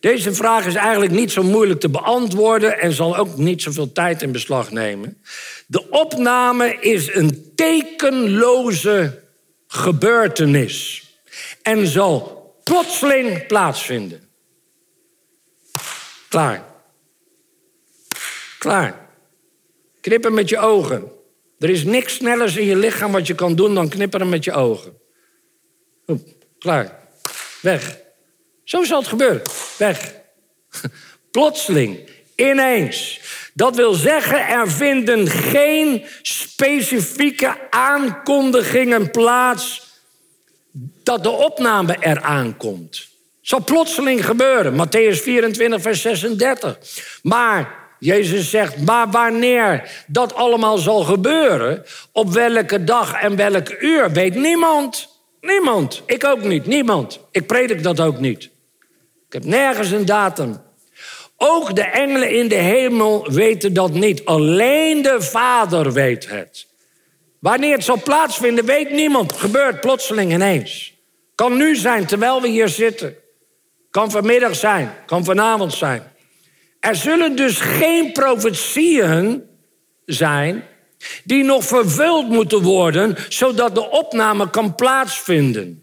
Deze 0.00 0.34
vraag 0.34 0.66
is 0.66 0.74
eigenlijk 0.74 1.12
niet 1.12 1.32
zo 1.32 1.42
moeilijk 1.42 1.80
te 1.80 1.88
beantwoorden 1.88 2.80
en 2.80 2.92
zal 2.92 3.16
ook 3.16 3.36
niet 3.36 3.62
zoveel 3.62 3.92
tijd 3.92 4.22
in 4.22 4.32
beslag 4.32 4.70
nemen. 4.70 5.22
De 5.66 5.90
opname 5.90 6.76
is 6.80 7.14
een 7.14 7.52
tekenloze 7.54 9.22
gebeurtenis 9.66 11.06
en 11.62 11.86
zal 11.86 12.38
plotseling 12.64 13.46
plaatsvinden. 13.46 14.28
Klaar. 16.28 16.66
Klaar. 18.58 19.08
Knippen 20.00 20.34
met 20.34 20.48
je 20.48 20.58
ogen. 20.58 21.12
Er 21.58 21.70
is 21.70 21.84
niks 21.84 22.14
snellers 22.14 22.56
in 22.56 22.66
je 22.66 22.76
lichaam 22.76 23.12
wat 23.12 23.26
je 23.26 23.34
kan 23.34 23.54
doen 23.54 23.74
dan 23.74 23.88
knipperen 23.88 24.28
met 24.28 24.44
je 24.44 24.52
ogen. 24.52 24.98
Klaar. 26.58 26.98
Weg. 27.60 27.98
Zo 28.64 28.84
zal 28.84 28.98
het 28.98 29.08
gebeuren. 29.08 29.42
Weg. 29.78 30.14
Plotseling. 31.30 32.10
Ineens. 32.36 33.20
Dat 33.54 33.76
wil 33.76 33.94
zeggen, 33.94 34.48
er 34.48 34.70
vinden 34.70 35.28
geen 35.28 36.04
specifieke 36.22 37.70
aankondigingen 37.70 39.10
plaats 39.10 39.86
dat 41.02 41.22
de 41.22 41.30
opname 41.30 41.96
eraan 42.00 42.56
komt. 42.56 43.08
Zal 43.40 43.64
plotseling 43.64 44.24
gebeuren. 44.24 44.86
Matthäus 44.86 45.22
24, 45.22 45.82
vers 45.82 46.00
36. 46.00 46.78
Maar 47.22 47.87
Jezus 47.98 48.50
zegt, 48.50 48.84
maar 48.84 49.10
wanneer 49.10 49.90
dat 50.06 50.34
allemaal 50.34 50.78
zal 50.78 51.02
gebeuren, 51.02 51.84
op 52.12 52.32
welke 52.32 52.84
dag 52.84 53.20
en 53.20 53.36
welk 53.36 53.76
uur, 53.80 54.12
weet 54.12 54.34
niemand. 54.34 55.08
Niemand. 55.40 56.02
Ik 56.06 56.24
ook 56.24 56.42
niet. 56.42 56.66
Niemand. 56.66 57.20
Ik 57.30 57.46
predik 57.46 57.82
dat 57.82 58.00
ook 58.00 58.18
niet. 58.18 58.44
Ik 59.26 59.32
heb 59.32 59.44
nergens 59.44 59.90
een 59.90 60.04
datum. 60.04 60.56
Ook 61.36 61.74
de 61.74 61.82
engelen 61.82 62.30
in 62.30 62.48
de 62.48 62.54
hemel 62.54 63.30
weten 63.30 63.74
dat 63.74 63.92
niet. 63.92 64.24
Alleen 64.24 65.02
de 65.02 65.16
Vader 65.20 65.92
weet 65.92 66.28
het. 66.28 66.66
Wanneer 67.38 67.74
het 67.74 67.84
zal 67.84 68.02
plaatsvinden, 68.02 68.64
weet 68.64 68.90
niemand. 68.90 69.32
Gebeurt 69.32 69.80
plotseling 69.80 70.32
ineens. 70.32 70.94
Kan 71.34 71.56
nu 71.56 71.76
zijn 71.76 72.06
terwijl 72.06 72.42
we 72.42 72.48
hier 72.48 72.68
zitten. 72.68 73.16
Kan 73.90 74.10
vanmiddag 74.10 74.54
zijn. 74.54 74.94
Kan 75.06 75.24
vanavond 75.24 75.74
zijn. 75.74 76.12
Er 76.80 76.96
zullen 76.96 77.36
dus 77.36 77.60
geen 77.60 78.12
profetieën 78.12 79.42
zijn 80.04 80.62
die 81.24 81.44
nog 81.44 81.64
vervuld 81.64 82.28
moeten 82.28 82.62
worden, 82.62 83.16
zodat 83.28 83.74
de 83.74 83.90
opname 83.90 84.50
kan 84.50 84.74
plaatsvinden. 84.74 85.82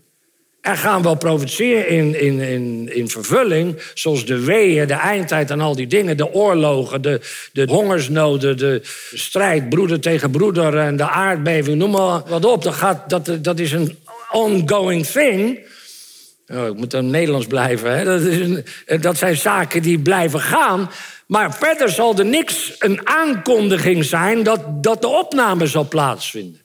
Er 0.62 0.77
gaan 0.77 1.01
wel 1.01 1.15
profetieën 1.15 1.88
in, 1.88 2.21
in, 2.21 2.39
in, 2.39 2.95
in 2.95 3.10
vervulling, 3.10 3.81
zoals 3.93 4.25
de 4.25 4.39
weeën, 4.39 4.88
de 4.88 4.93
eindtijd 4.93 5.51
en 5.51 5.62
al 5.62 5.75
die 5.75 5.88
dingen, 5.88 6.17
de 6.17 6.34
oorlogen, 6.34 7.01
de, 7.01 7.21
de 7.53 7.65
hongersnoden, 7.67 8.58
de 8.58 8.81
strijd, 9.13 9.69
broeder 9.69 9.99
tegen 9.99 10.31
broeder 10.31 10.77
en 10.77 10.95
de 10.95 11.10
aardbeving, 11.10 11.77
noem 11.77 11.91
maar 11.91 12.21
wat 12.27 12.45
op. 12.45 12.63
Dat, 12.63 12.73
gaat, 12.73 13.10
dat, 13.10 13.38
dat 13.41 13.60
is 13.60 13.71
een 13.71 13.97
ongoing 14.31 15.05
thing. 15.05 15.60
Oh, 16.47 16.67
ik 16.67 16.75
moet 16.75 16.93
in 16.93 17.10
Nederlands 17.10 17.47
blijven. 17.47 17.97
Hè? 17.97 18.03
Dat, 18.03 18.21
een, 18.21 18.65
dat 19.01 19.17
zijn 19.17 19.36
zaken 19.36 19.81
die 19.81 19.99
blijven 19.99 20.39
gaan. 20.39 20.91
Maar 21.27 21.53
verder 21.53 21.89
zal 21.89 22.17
er 22.17 22.25
niks 22.25 22.75
een 22.79 23.08
aankondiging 23.08 24.05
zijn 24.05 24.43
dat, 24.43 24.84
dat 24.84 25.01
de 25.01 25.08
opname 25.08 25.67
zal 25.67 25.88
plaatsvinden. 25.88 26.62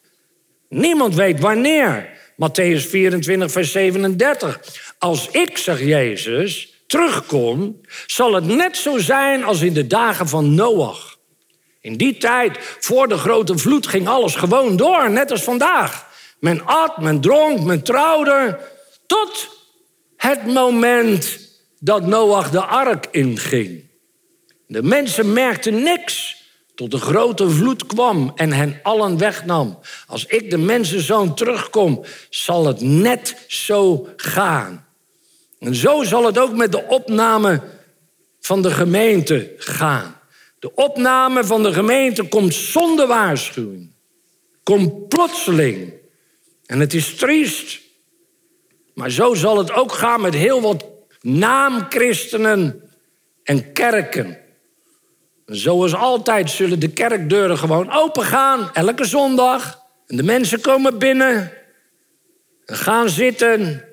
Niemand 0.69 1.15
weet 1.15 1.41
wanneer. 1.41 2.09
Matthäus 2.35 2.89
24, 2.89 3.51
vers 3.51 3.73
37. 3.73 4.61
Als 4.99 5.29
ik, 5.29 5.59
zegt 5.59 5.81
Jezus, 5.81 6.75
terugkom, 6.87 7.81
zal 8.07 8.35
het 8.35 8.45
net 8.45 8.77
zo 8.77 8.99
zijn 8.99 9.45
als 9.45 9.61
in 9.61 9.73
de 9.73 9.87
dagen 9.87 10.29
van 10.29 10.55
Noach. 10.55 11.19
In 11.81 11.97
die 11.97 12.17
tijd, 12.17 12.59
voor 12.81 13.09
de 13.09 13.17
grote 13.17 13.59
vloed, 13.59 13.87
ging 13.87 14.09
alles 14.09 14.35
gewoon 14.35 14.77
door, 14.77 15.11
net 15.11 15.31
als 15.31 15.43
vandaag. 15.43 16.07
Men 16.39 16.67
at, 16.67 16.99
men 16.99 17.21
dronk, 17.21 17.61
men 17.61 17.83
trouwde, 17.83 18.59
tot 19.07 19.60
het 20.21 20.47
moment 20.47 21.39
dat 21.79 22.07
Noach 22.07 22.51
de 22.51 22.65
ark 22.65 23.07
inging. 23.11 23.89
De 24.67 24.83
mensen 24.83 25.33
merkten 25.33 25.83
niks 25.83 26.45
tot 26.75 26.91
de 26.91 26.99
grote 26.99 27.51
vloed 27.51 27.87
kwam 27.87 28.33
en 28.35 28.53
hen 28.53 28.81
allen 28.83 29.19
wegnam. 29.19 29.79
Als 30.07 30.25
ik 30.27 30.51
de 30.51 30.59
mensenzoon 30.59 31.35
terugkom, 31.35 32.05
zal 32.31 32.67
het 32.67 32.81
net 32.81 33.45
zo 33.47 34.09
gaan. 34.17 34.87
En 35.59 35.75
zo 35.75 36.03
zal 36.03 36.25
het 36.25 36.39
ook 36.39 36.55
met 36.55 36.73
de 36.73 36.87
opname 36.87 37.63
van 38.41 38.63
de 38.63 38.71
gemeente 38.71 39.55
gaan. 39.57 40.21
De 40.59 40.75
opname 40.75 41.45
van 41.45 41.63
de 41.63 41.73
gemeente 41.73 42.29
komt 42.29 42.55
zonder 42.55 43.07
waarschuwing. 43.07 43.93
Komt 44.63 45.09
plotseling. 45.09 45.93
En 46.67 46.81
het 46.81 46.95
is 46.95 47.15
triest. 47.15 47.81
Maar 49.01 49.11
zo 49.11 49.35
zal 49.35 49.59
het 49.59 49.73
ook 49.73 49.93
gaan 49.93 50.21
met 50.21 50.35
heel 50.35 50.61
wat 50.61 50.85
naamchristenen 51.21 52.83
en 53.43 53.73
kerken. 53.73 54.39
Zoals 55.47 55.95
altijd 55.95 56.51
zullen 56.51 56.81
de 56.81 56.89
kerkdeuren 56.89 57.59
gewoon 57.59 57.93
open 57.93 58.23
gaan, 58.23 58.71
elke 58.73 59.05
zondag. 59.05 59.83
En 60.07 60.17
de 60.17 60.23
mensen 60.23 60.61
komen 60.61 60.99
binnen 60.99 61.53
en 62.65 62.77
gaan 62.77 63.09
zitten. 63.09 63.85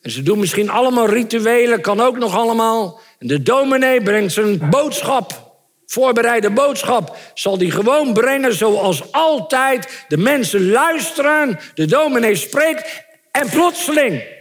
En 0.00 0.10
ze 0.10 0.22
doen 0.22 0.38
misschien 0.38 0.70
allemaal 0.70 1.06
rituelen, 1.06 1.80
kan 1.80 2.00
ook 2.00 2.18
nog 2.18 2.36
allemaal. 2.36 3.00
En 3.18 3.26
de 3.26 3.42
dominee 3.42 4.02
brengt 4.02 4.32
zijn 4.32 4.70
boodschap, 4.70 5.54
voorbereide 5.86 6.50
boodschap, 6.50 7.16
zal 7.34 7.58
die 7.58 7.70
gewoon 7.70 8.12
brengen 8.12 8.54
zoals 8.54 9.12
altijd. 9.12 10.04
De 10.08 10.16
mensen 10.16 10.70
luisteren, 10.70 11.58
de 11.74 11.86
dominee 11.86 12.34
spreekt 12.34 13.02
en 13.30 13.50
plotseling. 13.50 14.38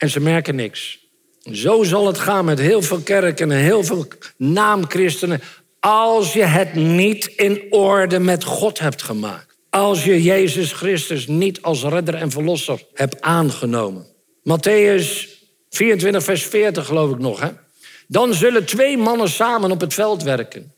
En 0.00 0.08
ze 0.08 0.20
merken 0.20 0.54
niks. 0.54 0.98
Zo 1.52 1.82
zal 1.82 2.06
het 2.06 2.18
gaan 2.18 2.44
met 2.44 2.58
heel 2.58 2.82
veel 2.82 3.00
kerken 3.00 3.50
en 3.50 3.58
heel 3.58 3.84
veel 3.84 4.06
naamchristenen. 4.36 5.40
Als 5.80 6.32
je 6.32 6.44
het 6.44 6.74
niet 6.74 7.26
in 7.26 7.62
orde 7.70 8.18
met 8.18 8.44
God 8.44 8.78
hebt 8.78 9.02
gemaakt. 9.02 9.56
Als 9.70 10.04
je 10.04 10.22
Jezus 10.22 10.72
Christus 10.72 11.26
niet 11.26 11.62
als 11.62 11.82
redder 11.82 12.14
en 12.14 12.30
verlosser 12.30 12.82
hebt 12.94 13.20
aangenomen. 13.20 14.06
Matthäus 14.38 15.28
24, 15.70 16.24
vers 16.24 16.42
40 16.42 16.86
geloof 16.86 17.10
ik 17.10 17.18
nog. 17.18 17.40
Hè? 17.40 17.48
Dan 18.06 18.34
zullen 18.34 18.64
twee 18.64 18.96
mannen 18.96 19.28
samen 19.28 19.70
op 19.70 19.80
het 19.80 19.94
veld 19.94 20.22
werken. 20.22 20.74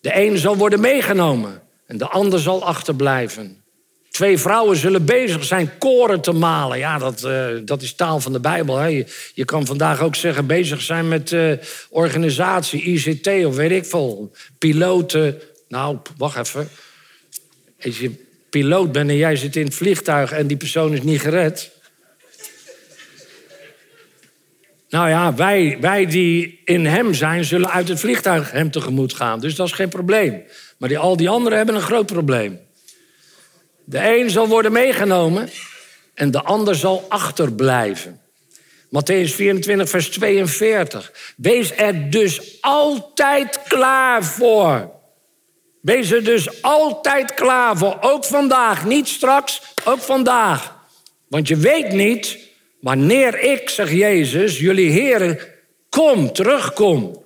De 0.00 0.16
een 0.16 0.38
zal 0.38 0.56
worden 0.56 0.80
meegenomen 0.80 1.62
en 1.86 1.98
de 1.98 2.08
ander 2.08 2.40
zal 2.40 2.64
achterblijven. 2.64 3.59
Twee 4.10 4.38
vrouwen 4.38 4.76
zullen 4.76 5.04
bezig 5.04 5.44
zijn 5.44 5.78
koren 5.78 6.20
te 6.20 6.32
malen. 6.32 6.78
Ja, 6.78 6.98
dat, 6.98 7.22
uh, 7.24 7.46
dat 7.64 7.82
is 7.82 7.94
taal 7.94 8.20
van 8.20 8.32
de 8.32 8.40
Bijbel. 8.40 8.76
Hè. 8.76 8.86
Je, 8.86 9.06
je, 9.34 9.44
kan 9.44 9.66
vandaag 9.66 10.02
ook 10.02 10.14
zeggen 10.14 10.46
bezig 10.46 10.80
zijn 10.80 11.08
met 11.08 11.30
uh, 11.30 11.52
organisatie, 11.88 12.82
ICT 12.82 13.26
of 13.46 13.56
weet 13.56 13.70
ik 13.70 13.84
veel. 13.84 14.32
Piloten. 14.58 15.40
Nou, 15.68 15.98
wacht 16.16 16.36
even. 16.36 16.68
Als 17.84 17.98
je 17.98 18.10
piloot 18.50 18.92
bent 18.92 19.10
en 19.10 19.16
jij 19.16 19.36
zit 19.36 19.56
in 19.56 19.64
het 19.64 19.74
vliegtuig 19.74 20.32
en 20.32 20.46
die 20.46 20.56
persoon 20.56 20.92
is 20.92 21.02
niet 21.02 21.20
gered. 21.20 21.70
Nou 24.88 25.08
ja, 25.08 25.34
wij, 25.34 25.76
wij 25.80 26.06
die 26.06 26.60
in 26.64 26.86
hem 26.86 27.14
zijn, 27.14 27.44
zullen 27.44 27.70
uit 27.70 27.88
het 27.88 28.00
vliegtuig 28.00 28.50
hem 28.50 28.70
tegemoet 28.70 29.14
gaan. 29.14 29.40
Dus 29.40 29.54
dat 29.54 29.66
is 29.66 29.72
geen 29.72 29.88
probleem. 29.88 30.42
Maar 30.76 30.88
die, 30.88 30.98
al 30.98 31.16
die 31.16 31.28
anderen 31.28 31.58
hebben 31.58 31.74
een 31.74 31.80
groot 31.80 32.06
probleem. 32.06 32.58
De 33.90 34.18
een 34.18 34.30
zal 34.30 34.48
worden 34.48 34.72
meegenomen 34.72 35.48
en 36.14 36.30
de 36.30 36.42
ander 36.42 36.74
zal 36.74 37.06
achterblijven. 37.08 38.20
Matthäus 38.86 39.34
24, 39.34 39.88
vers 39.88 40.08
42. 40.08 41.12
Wees 41.36 41.76
er 41.76 42.10
dus 42.10 42.58
altijd 42.60 43.60
klaar 43.68 44.24
voor. 44.24 44.90
Wees 45.80 46.10
er 46.10 46.24
dus 46.24 46.62
altijd 46.62 47.34
klaar 47.34 47.76
voor. 47.76 47.96
Ook 48.00 48.24
vandaag, 48.24 48.84
niet 48.84 49.08
straks, 49.08 49.62
ook 49.84 50.00
vandaag. 50.00 50.76
Want 51.28 51.48
je 51.48 51.56
weet 51.56 51.92
niet 51.92 52.38
wanneer 52.80 53.40
ik, 53.40 53.68
zegt 53.68 53.92
Jezus, 53.92 54.58
jullie 54.58 54.90
heren, 54.90 55.38
kom, 55.88 56.32
terugkom. 56.32 57.24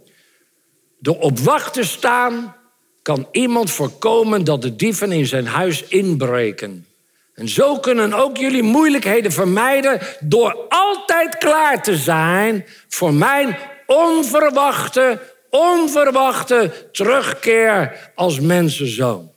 Door 0.98 1.18
op 1.18 1.38
wacht 1.38 1.72
te 1.72 1.84
staan 1.84 2.56
kan 3.04 3.28
iemand 3.30 3.70
voorkomen 3.70 4.44
dat 4.44 4.62
de 4.62 4.76
dieven 4.76 5.12
in 5.12 5.26
zijn 5.26 5.46
huis 5.46 5.84
inbreken. 5.84 6.86
En 7.34 7.48
zo 7.48 7.78
kunnen 7.78 8.12
ook 8.12 8.36
jullie 8.36 8.62
moeilijkheden 8.62 9.32
vermijden 9.32 10.00
door 10.20 10.66
altijd 10.68 11.38
klaar 11.38 11.82
te 11.82 11.96
zijn 11.96 12.66
voor 12.88 13.14
mijn 13.14 13.56
onverwachte, 13.86 15.20
onverwachte 15.50 16.88
terugkeer 16.92 18.10
als 18.14 18.40
mensenzoon. 18.40 19.30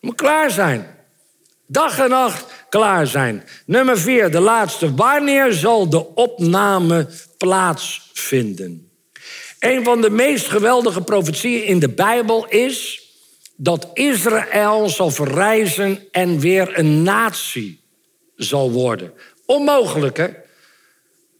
Moet 0.00 0.14
klaar 0.14 0.50
zijn. 0.50 0.86
Dag 1.66 1.98
en 1.98 2.10
nacht 2.10 2.44
klaar 2.68 3.06
zijn. 3.06 3.44
Nummer 3.66 3.98
vier, 3.98 4.30
de 4.30 4.40
laatste. 4.40 4.94
Wanneer 4.94 5.52
zal 5.52 5.88
de 5.88 6.14
opname 6.14 7.08
plaatsvinden? 7.38 8.90
Een 9.58 9.84
van 9.84 10.00
de 10.00 10.10
meest 10.10 10.48
geweldige 10.48 11.00
profetieën 11.00 11.64
in 11.64 11.78
de 11.78 11.88
Bijbel 11.88 12.46
is 12.46 13.04
dat 13.56 13.90
Israël 13.94 14.88
zal 14.88 15.10
verrijzen 15.10 15.98
en 16.10 16.38
weer 16.38 16.78
een 16.78 17.02
natie 17.02 17.80
zal 18.36 18.70
worden. 18.70 19.12
Onmogelijk, 19.46 20.16
hè? 20.16 20.28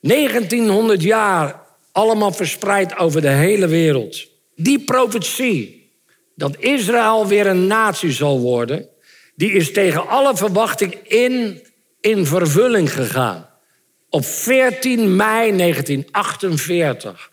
1900 0.01 1.03
jaar, 1.03 1.63
allemaal 1.93 2.33
verspreid 2.33 2.97
over 2.97 3.21
de 3.21 3.29
hele 3.29 3.67
wereld. 3.67 4.27
Die 4.55 4.85
profetie, 4.85 5.91
dat 6.35 6.57
Israël 6.59 7.27
weer 7.27 7.47
een 7.47 7.67
natie 7.67 8.13
zal 8.13 8.41
worden, 8.41 8.89
die 9.35 9.53
is 9.53 9.73
tegen 9.73 10.09
alle 10.09 10.37
verwachting 10.37 10.95
in, 10.95 11.63
in 12.01 12.27
vervulling 12.27 12.93
gegaan. 12.93 13.49
Op 14.11 14.25
14 14.25 15.17
mei 15.17 15.57
1948. 15.57 17.31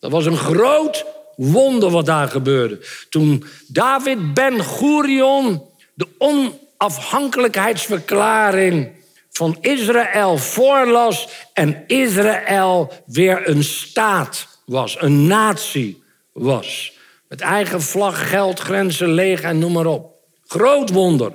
Dat 0.00 0.10
was 0.10 0.26
een 0.26 0.36
groot 0.36 1.15
wonder 1.36 1.90
wat 1.90 2.06
daar 2.06 2.28
gebeurde. 2.28 2.78
Toen 3.08 3.44
David 3.66 4.34
Ben 4.34 4.64
Gurion 4.64 5.62
de 5.94 6.06
onafhankelijkheidsverklaring 6.18 8.90
van 9.30 9.58
Israël 9.60 10.38
voorlas 10.38 11.28
en 11.52 11.84
Israël 11.86 12.92
weer 13.06 13.48
een 13.48 13.64
staat 13.64 14.46
was, 14.66 14.96
een 15.00 15.26
natie 15.26 16.02
was. 16.32 16.92
Met 17.28 17.40
eigen 17.40 17.82
vlag, 17.82 18.28
geld, 18.28 18.60
grenzen, 18.60 19.12
leger 19.12 19.44
en 19.44 19.58
noem 19.58 19.72
maar 19.72 19.86
op. 19.86 20.14
Groot 20.46 20.90
wonder. 20.90 21.32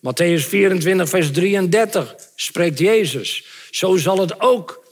Matthäus 0.00 0.46
24, 0.46 1.08
vers 1.08 1.32
33 1.32 2.14
spreekt 2.34 2.78
Jezus. 2.78 3.44
Zo 3.70 3.96
zal 3.96 4.18
het 4.18 4.40
ook 4.40 4.84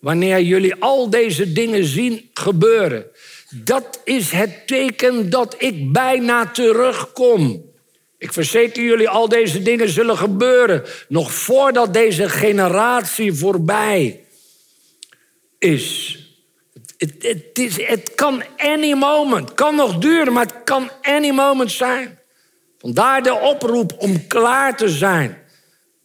wanneer 0.00 0.40
jullie 0.40 0.74
al 0.74 1.10
deze 1.10 1.52
dingen 1.52 1.84
zien 1.84 2.30
gebeuren. 2.34 3.06
Dat 3.50 4.00
is 4.04 4.30
het 4.30 4.66
teken 4.66 5.30
dat 5.30 5.54
ik 5.58 5.92
bijna 5.92 6.46
terugkom. 6.46 7.64
Ik 8.18 8.32
verzeker 8.32 8.82
jullie, 8.82 9.08
al 9.08 9.28
deze 9.28 9.62
dingen 9.62 9.88
zullen 9.88 10.16
gebeuren. 10.16 10.84
Nog 11.08 11.32
voordat 11.32 11.92
deze 11.92 12.28
generatie 12.28 13.32
voorbij 13.32 14.24
is. 15.58 16.16
Het, 16.96 17.14
het, 17.18 17.76
het 17.86 18.14
kan 18.14 18.42
any 18.56 18.92
moment. 18.92 19.54
kan 19.54 19.74
nog 19.74 19.98
duren, 19.98 20.32
maar 20.32 20.44
het 20.46 20.64
kan 20.64 20.90
any 21.02 21.30
moment 21.30 21.70
zijn. 21.70 22.18
Vandaar 22.78 23.22
de 23.22 23.34
oproep 23.34 23.94
om 23.98 24.26
klaar 24.26 24.76
te 24.76 24.88
zijn. 24.88 25.38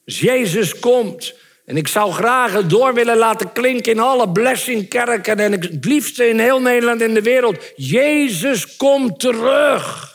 Als 0.06 0.20
Jezus 0.20 0.80
komt, 0.80 1.34
en 1.66 1.78
ik 1.78 1.88
zou 1.88 2.11
graag 2.11 2.53
het 2.53 2.70
door 2.70 2.93
willen 2.93 3.18
laten 3.18 3.51
klinken 3.51 3.91
in 3.91 3.99
alle 3.99 4.30
blessingkerken 4.30 5.39
en 5.39 5.51
het 5.51 5.86
liefste 5.86 6.30
in 6.30 6.39
heel 6.39 6.61
Nederland 6.61 7.01
en 7.01 7.14
de 7.14 7.22
wereld. 7.22 7.64
Jezus 7.76 8.76
komt 8.76 9.20
terug. 9.20 10.11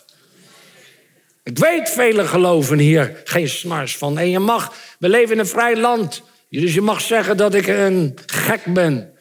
Ik 1.42 1.58
weet, 1.58 1.90
velen 1.90 2.28
geloven 2.28 2.78
hier 2.78 3.20
geen 3.24 3.48
smars 3.48 3.96
van. 3.96 4.18
En 4.18 4.30
je 4.30 4.38
mag, 4.38 4.72
we 4.98 5.08
leven 5.08 5.32
in 5.32 5.38
een 5.38 5.46
vrij 5.46 5.76
land. 5.76 6.22
Dus 6.50 6.74
je 6.74 6.80
mag 6.80 7.00
zeggen 7.00 7.36
dat 7.36 7.54
ik 7.54 7.66
een 7.66 8.18
gek 8.26 8.64
ben. 8.64 9.12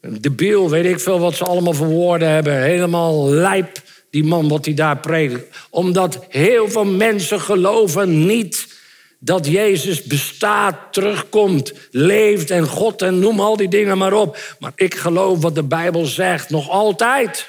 Een 0.00 0.20
debiel, 0.20 0.70
weet 0.70 0.84
ik 0.84 1.00
veel 1.00 1.18
wat 1.18 1.34
ze 1.34 1.44
allemaal 1.44 1.72
voor 1.72 1.86
woorden 1.86 2.28
hebben. 2.28 2.62
Helemaal 2.62 3.28
lijp, 3.28 3.78
die 4.10 4.24
man 4.24 4.48
wat 4.48 4.64
hij 4.64 4.74
daar 4.74 4.98
predikt. 4.98 5.56
Omdat 5.70 6.26
heel 6.28 6.68
veel 6.68 6.84
mensen 6.84 7.40
geloven 7.40 8.26
niet 8.26 8.73
dat 9.24 9.46
Jezus 9.46 10.02
bestaat, 10.02 10.92
terugkomt, 10.92 11.72
leeft 11.90 12.50
en 12.50 12.66
God 12.66 13.02
en 13.02 13.18
noem 13.18 13.40
al 13.40 13.56
die 13.56 13.68
dingen 13.68 13.98
maar 13.98 14.12
op. 14.12 14.56
Maar 14.58 14.72
ik 14.74 14.94
geloof 14.94 15.40
wat 15.40 15.54
de 15.54 15.62
Bijbel 15.62 16.04
zegt, 16.04 16.50
nog 16.50 16.70
altijd. 16.70 17.48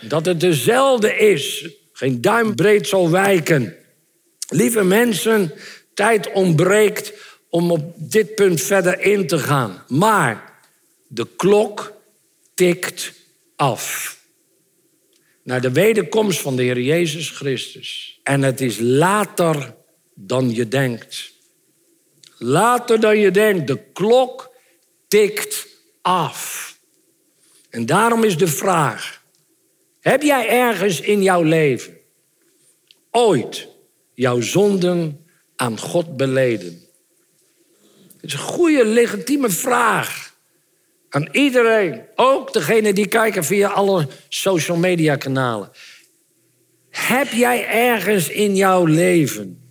Dat 0.00 0.26
het 0.26 0.40
dezelfde 0.40 1.16
is, 1.16 1.68
geen 1.92 2.20
duimbreed 2.20 2.86
zal 2.88 3.10
wijken. 3.10 3.74
Lieve 4.48 4.84
mensen, 4.84 5.52
tijd 5.94 6.32
ontbreekt 6.32 7.12
om 7.48 7.70
op 7.70 7.92
dit 7.96 8.34
punt 8.34 8.60
verder 8.60 9.00
in 9.00 9.26
te 9.26 9.38
gaan. 9.38 9.84
Maar 9.88 10.52
de 11.06 11.26
klok 11.36 11.92
tikt 12.54 13.12
af. 13.56 14.16
Naar 15.42 15.60
de 15.60 15.72
wederkomst 15.72 16.40
van 16.40 16.56
de 16.56 16.62
Heer 16.62 16.80
Jezus 16.80 17.28
Christus. 17.28 18.20
En 18.22 18.42
het 18.42 18.60
is 18.60 18.78
later 18.78 19.74
dan 20.14 20.54
je 20.54 20.68
denkt. 20.68 21.32
Later 22.38 23.00
dan 23.00 23.18
je 23.18 23.30
denkt. 23.30 23.66
De 23.66 23.78
klok 23.92 24.50
tikt 25.08 25.66
af. 26.02 26.78
En 27.70 27.86
daarom 27.86 28.24
is 28.24 28.36
de 28.36 28.46
vraag: 28.46 29.22
heb 30.00 30.22
jij 30.22 30.48
ergens 30.48 31.00
in 31.00 31.22
jouw 31.22 31.42
leven 31.42 31.96
ooit 33.10 33.68
jouw 34.14 34.40
zonden 34.40 35.26
aan 35.56 35.78
God 35.78 36.16
beleden? 36.16 36.82
Het 38.20 38.32
is 38.32 38.32
een 38.32 38.38
goede, 38.38 38.84
legitieme 38.84 39.50
vraag. 39.50 40.32
Aan 41.08 41.28
iedereen, 41.32 42.02
ook 42.14 42.52
degene 42.52 42.92
die 42.92 43.08
kijken 43.08 43.44
via 43.44 43.68
alle 43.68 44.08
social 44.28 44.76
media 44.76 45.16
kanalen. 45.16 45.70
Heb 46.90 47.32
jij 47.32 47.66
ergens 47.66 48.28
in 48.28 48.56
jouw 48.56 48.84
leven 48.84 49.63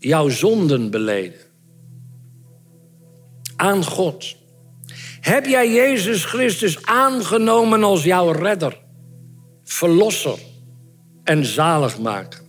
jouw 0.00 0.28
zonden 0.28 0.90
beleden? 0.90 1.40
Aan 3.56 3.84
God. 3.84 4.36
Heb 5.20 5.46
jij 5.46 5.72
Jezus 5.72 6.24
Christus 6.24 6.86
aangenomen 6.86 7.82
als 7.82 8.04
jouw 8.04 8.30
redder, 8.30 8.80
verlosser 9.64 10.38
en 11.24 11.44
zaligmaker? 11.44 12.40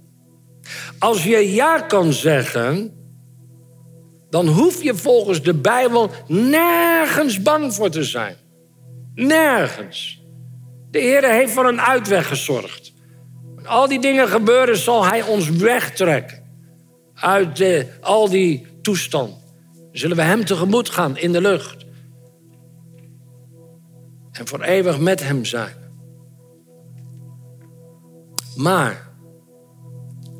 Als 0.99 1.23
je 1.23 1.53
ja 1.53 1.81
kan 1.81 2.13
zeggen, 2.13 2.93
dan 4.29 4.47
hoef 4.47 4.83
je 4.83 4.95
volgens 4.95 5.41
de 5.41 5.53
Bijbel 5.53 6.09
nergens 6.27 7.41
bang 7.41 7.73
voor 7.73 7.89
te 7.89 8.03
zijn. 8.03 8.35
Nergens. 9.15 10.21
De 10.91 10.99
Heer 10.99 11.29
heeft 11.29 11.51
voor 11.51 11.67
een 11.67 11.81
uitweg 11.81 12.27
gezorgd. 12.27 12.93
Al 13.63 13.87
die 13.87 13.99
dingen 13.99 14.27
gebeuren, 14.27 14.77
zal 14.77 15.05
Hij 15.05 15.21
ons 15.21 15.49
wegtrekken 15.49 16.40
uit 17.21 17.85
al 18.01 18.29
die 18.29 18.65
toestand. 18.81 19.33
Zullen 19.91 20.15
we 20.15 20.23
Hem 20.23 20.45
tegemoet 20.45 20.89
gaan 20.89 21.17
in 21.17 21.31
de 21.31 21.41
lucht. 21.41 21.85
En 24.31 24.47
voor 24.47 24.61
eeuwig 24.61 24.99
met 24.99 25.23
Hem 25.23 25.45
zijn. 25.45 25.75
Maar 28.55 29.09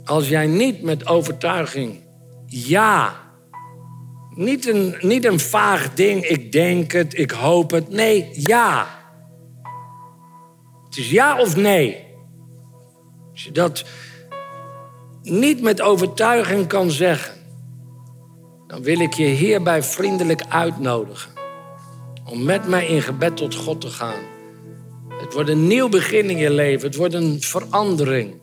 als 0.04 0.30
jij 0.30 0.48
niet 0.48 0.82
met 0.82 1.08
overtuiging 1.08 2.00
ja 2.46 3.22
niet 4.36 4.68
een, 4.68 4.96
niet 5.02 5.26
een 5.26 5.40
vaag 5.40 5.94
ding, 5.94 6.24
ik 6.26 6.52
denk 6.52 6.92
het, 6.92 7.18
ik 7.18 7.32
hoop 7.32 7.72
het. 7.72 7.90
Nee, 7.90 8.30
ja. 8.34 8.88
Het 10.86 10.98
is 10.98 11.12
ja 11.12 11.40
of 11.40 11.56
nee. 11.56 12.06
Als 13.32 13.44
je 13.44 13.52
dat 13.52 13.86
niet 15.22 15.62
met 15.62 15.82
overtuiging 15.82 16.68
kan 16.68 16.92
zeggen, 16.92 17.34
dan 18.68 18.84
wil 18.84 19.00
ik 19.00 19.14
je 19.14 19.26
hierbij 19.26 19.84
vriendelijk 19.84 20.44
uitnodigen 20.50 21.32
om 22.26 22.44
met 22.44 22.68
mij 22.68 22.86
in 22.86 23.02
gebed 23.02 23.38
tot 23.38 23.56
God 23.56 23.82
te 23.82 23.90
gaan. 23.90 24.22
Het 25.10 25.34
wordt 25.34 25.50
een 25.50 25.68
nieuw 25.68 25.90
begin 25.90 26.30
in 26.30 26.38
je 26.38 26.52
leven, 26.52 26.88
het 26.88 26.96
wordt 26.96 27.14
een 27.14 27.42
verandering. 27.42 28.34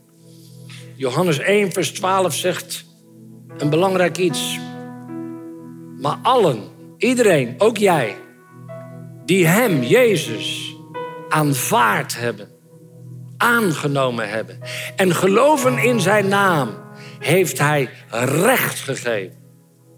Johannes 0.94 1.38
1, 1.38 1.72
vers 1.72 1.92
12 1.92 2.34
zegt 2.34 2.84
een 3.56 3.70
belangrijk 3.70 4.18
iets. 4.18 4.58
Maar 6.00 6.18
allen, 6.22 6.62
iedereen, 6.98 7.54
ook 7.58 7.76
jij, 7.76 8.16
die 9.24 9.46
Hem, 9.46 9.82
Jezus, 9.82 10.76
aanvaard 11.28 12.16
hebben, 12.16 12.48
aangenomen 13.38 14.28
hebben 14.28 14.58
en 14.96 15.14
geloven 15.14 15.78
in 15.78 16.00
Zijn 16.00 16.28
naam, 16.28 16.68
heeft 17.18 17.58
Hij 17.58 17.90
recht 18.10 18.78
gegeven. 18.78 19.36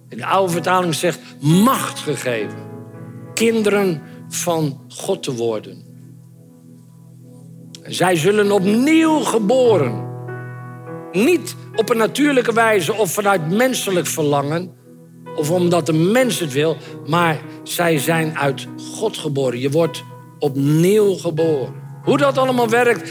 In 0.09 0.17
de 0.17 0.27
oude 0.27 0.53
vertaling 0.53 0.95
zegt 0.95 1.21
macht 1.41 1.99
gegeven. 1.99 2.69
Kinderen 3.35 4.03
van 4.29 4.81
God 4.89 5.23
te 5.23 5.35
worden. 5.35 5.83
Zij 7.83 8.17
zullen 8.17 8.53
opnieuw 8.53 9.19
geboren. 9.19 10.09
Niet 11.13 11.55
op 11.77 11.91
een 11.91 11.97
natuurlijke 11.97 12.53
wijze 12.53 12.95
of 12.95 13.13
vanuit 13.13 13.51
menselijk 13.51 14.07
verlangen, 14.07 14.73
of 15.37 15.51
omdat 15.51 15.87
de 15.87 15.93
mens 15.93 16.41
het 16.41 16.53
wil, 16.53 16.77
maar 17.07 17.41
zij 17.63 17.99
zijn 17.99 18.39
uit 18.39 18.67
God 18.95 19.17
geboren. 19.17 19.59
Je 19.59 19.71
wordt 19.71 20.05
opnieuw 20.39 21.15
geboren. 21.15 21.75
Hoe 22.03 22.19
dat 22.19 22.39
allemaal 22.39 22.69
werkt, 22.69 23.11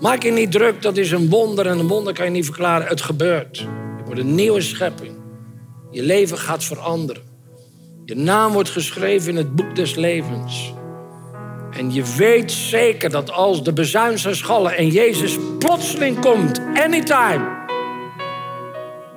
maak 0.00 0.22
je 0.22 0.32
niet 0.32 0.52
druk. 0.52 0.82
Dat 0.82 0.96
is 0.96 1.10
een 1.10 1.28
wonder 1.28 1.66
en 1.66 1.78
een 1.78 1.88
wonder 1.88 2.12
kan 2.14 2.24
je 2.24 2.30
niet 2.30 2.44
verklaren. 2.44 2.88
Het 2.88 3.00
gebeurt. 3.00 3.58
Je 3.58 4.04
wordt 4.04 4.20
een 4.20 4.34
nieuwe 4.34 4.60
schepping. 4.60 5.14
Je 5.90 6.02
leven 6.02 6.38
gaat 6.38 6.64
veranderen. 6.64 7.22
Je 8.04 8.14
naam 8.14 8.52
wordt 8.52 8.70
geschreven 8.70 9.30
in 9.30 9.36
het 9.36 9.54
boek 9.54 9.74
des 9.74 9.94
levens. 9.94 10.72
En 11.70 11.92
je 11.92 12.14
weet 12.16 12.52
zeker 12.52 13.10
dat 13.10 13.30
als 13.30 13.62
de 13.62 13.72
bezuin 13.72 14.18
schallen 14.18 14.76
en 14.76 14.88
Jezus 14.88 15.36
plotseling 15.58 16.20
komt, 16.20 16.60
anytime, 16.74 17.58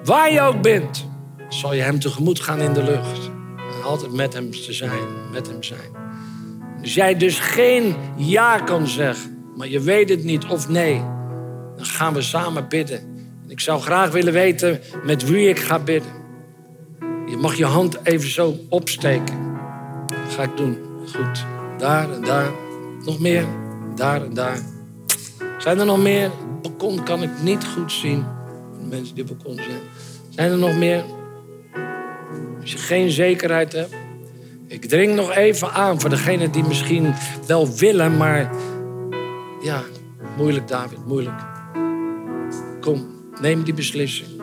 waar 0.04 0.32
je 0.32 0.42
ook 0.42 0.62
bent, 0.62 1.06
zal 1.50 1.74
je 1.74 1.82
hem 1.82 2.00
tegemoet 2.00 2.40
gaan 2.40 2.62
in 2.62 2.74
de 2.74 2.84
lucht. 2.84 3.32
En 3.58 3.84
altijd 3.84 4.12
met 4.14 4.34
hem 4.34 4.52
te 4.52 4.74
zijn, 4.74 5.32
met 5.32 5.48
hem 5.48 5.64
zijn. 5.64 5.92
Als 6.82 6.94
jij 6.94 7.18
dus 7.18 7.40
geen 7.40 7.96
ja 8.18 8.60
kan 8.60 8.88
zeggen, 8.88 9.33
maar 9.56 9.68
je 9.68 9.80
weet 9.80 10.10
het 10.10 10.24
niet 10.24 10.46
of 10.46 10.70
nee, 10.70 10.98
dan 11.76 11.86
gaan 11.86 12.14
we 12.14 12.22
samen 12.22 12.68
bidden. 12.68 12.98
En 13.44 13.50
ik 13.50 13.60
zou 13.60 13.82
graag 13.82 14.12
willen 14.12 14.34
weten 14.34 14.80
met 15.04 15.30
wie 15.30 15.50
ik 15.50 15.60
ga 15.60 15.80
bidden. 15.80 16.12
Je 17.26 17.38
mag 17.38 17.56
je 17.56 17.66
hand 17.66 18.00
even 18.04 18.30
zo 18.30 18.56
opsteken. 18.70 19.36
Dat 20.08 20.34
ga 20.36 20.44
ik 20.44 20.58
doen. 20.58 20.78
Goed. 21.16 21.46
Daar 21.78 22.12
en 22.12 22.22
daar. 22.22 22.52
Nog 23.06 23.20
meer. 23.20 23.46
Daar 23.96 24.24
en 24.24 24.34
daar. 24.34 24.60
Zijn 25.58 25.80
er 25.80 25.86
nog 25.86 26.02
meer? 26.02 26.24
Het 26.24 26.62
balkon 26.62 27.04
kan 27.04 27.24
ik 27.24 27.30
niet 27.42 27.66
goed 27.66 27.92
zien. 27.92 28.26
De 28.80 28.86
mensen 28.90 29.16
die 29.16 29.24
op 29.24 29.30
balkon 29.30 29.56
zijn. 29.56 29.82
Zijn 30.30 30.52
er 30.52 30.58
nog 30.58 30.76
meer? 30.76 31.04
Als 32.62 32.72
je 32.72 32.78
geen 32.78 33.12
zekerheid 33.12 33.72
hebt. 33.72 33.94
Ik 34.68 34.86
dring 34.86 35.16
nog 35.16 35.36
even 35.36 35.72
aan 35.72 36.00
voor 36.00 36.10
degenen 36.10 36.52
die 36.52 36.64
misschien 36.64 37.14
wel 37.48 37.76
willen, 37.76 38.18
maar 38.18 38.52
ja, 39.64 39.82
moeilijk 40.38 40.68
David, 40.68 41.06
moeilijk. 41.06 41.42
Kom, 42.82 43.06
neem 43.42 43.64
die 43.64 43.74
beslissing. 43.74 44.42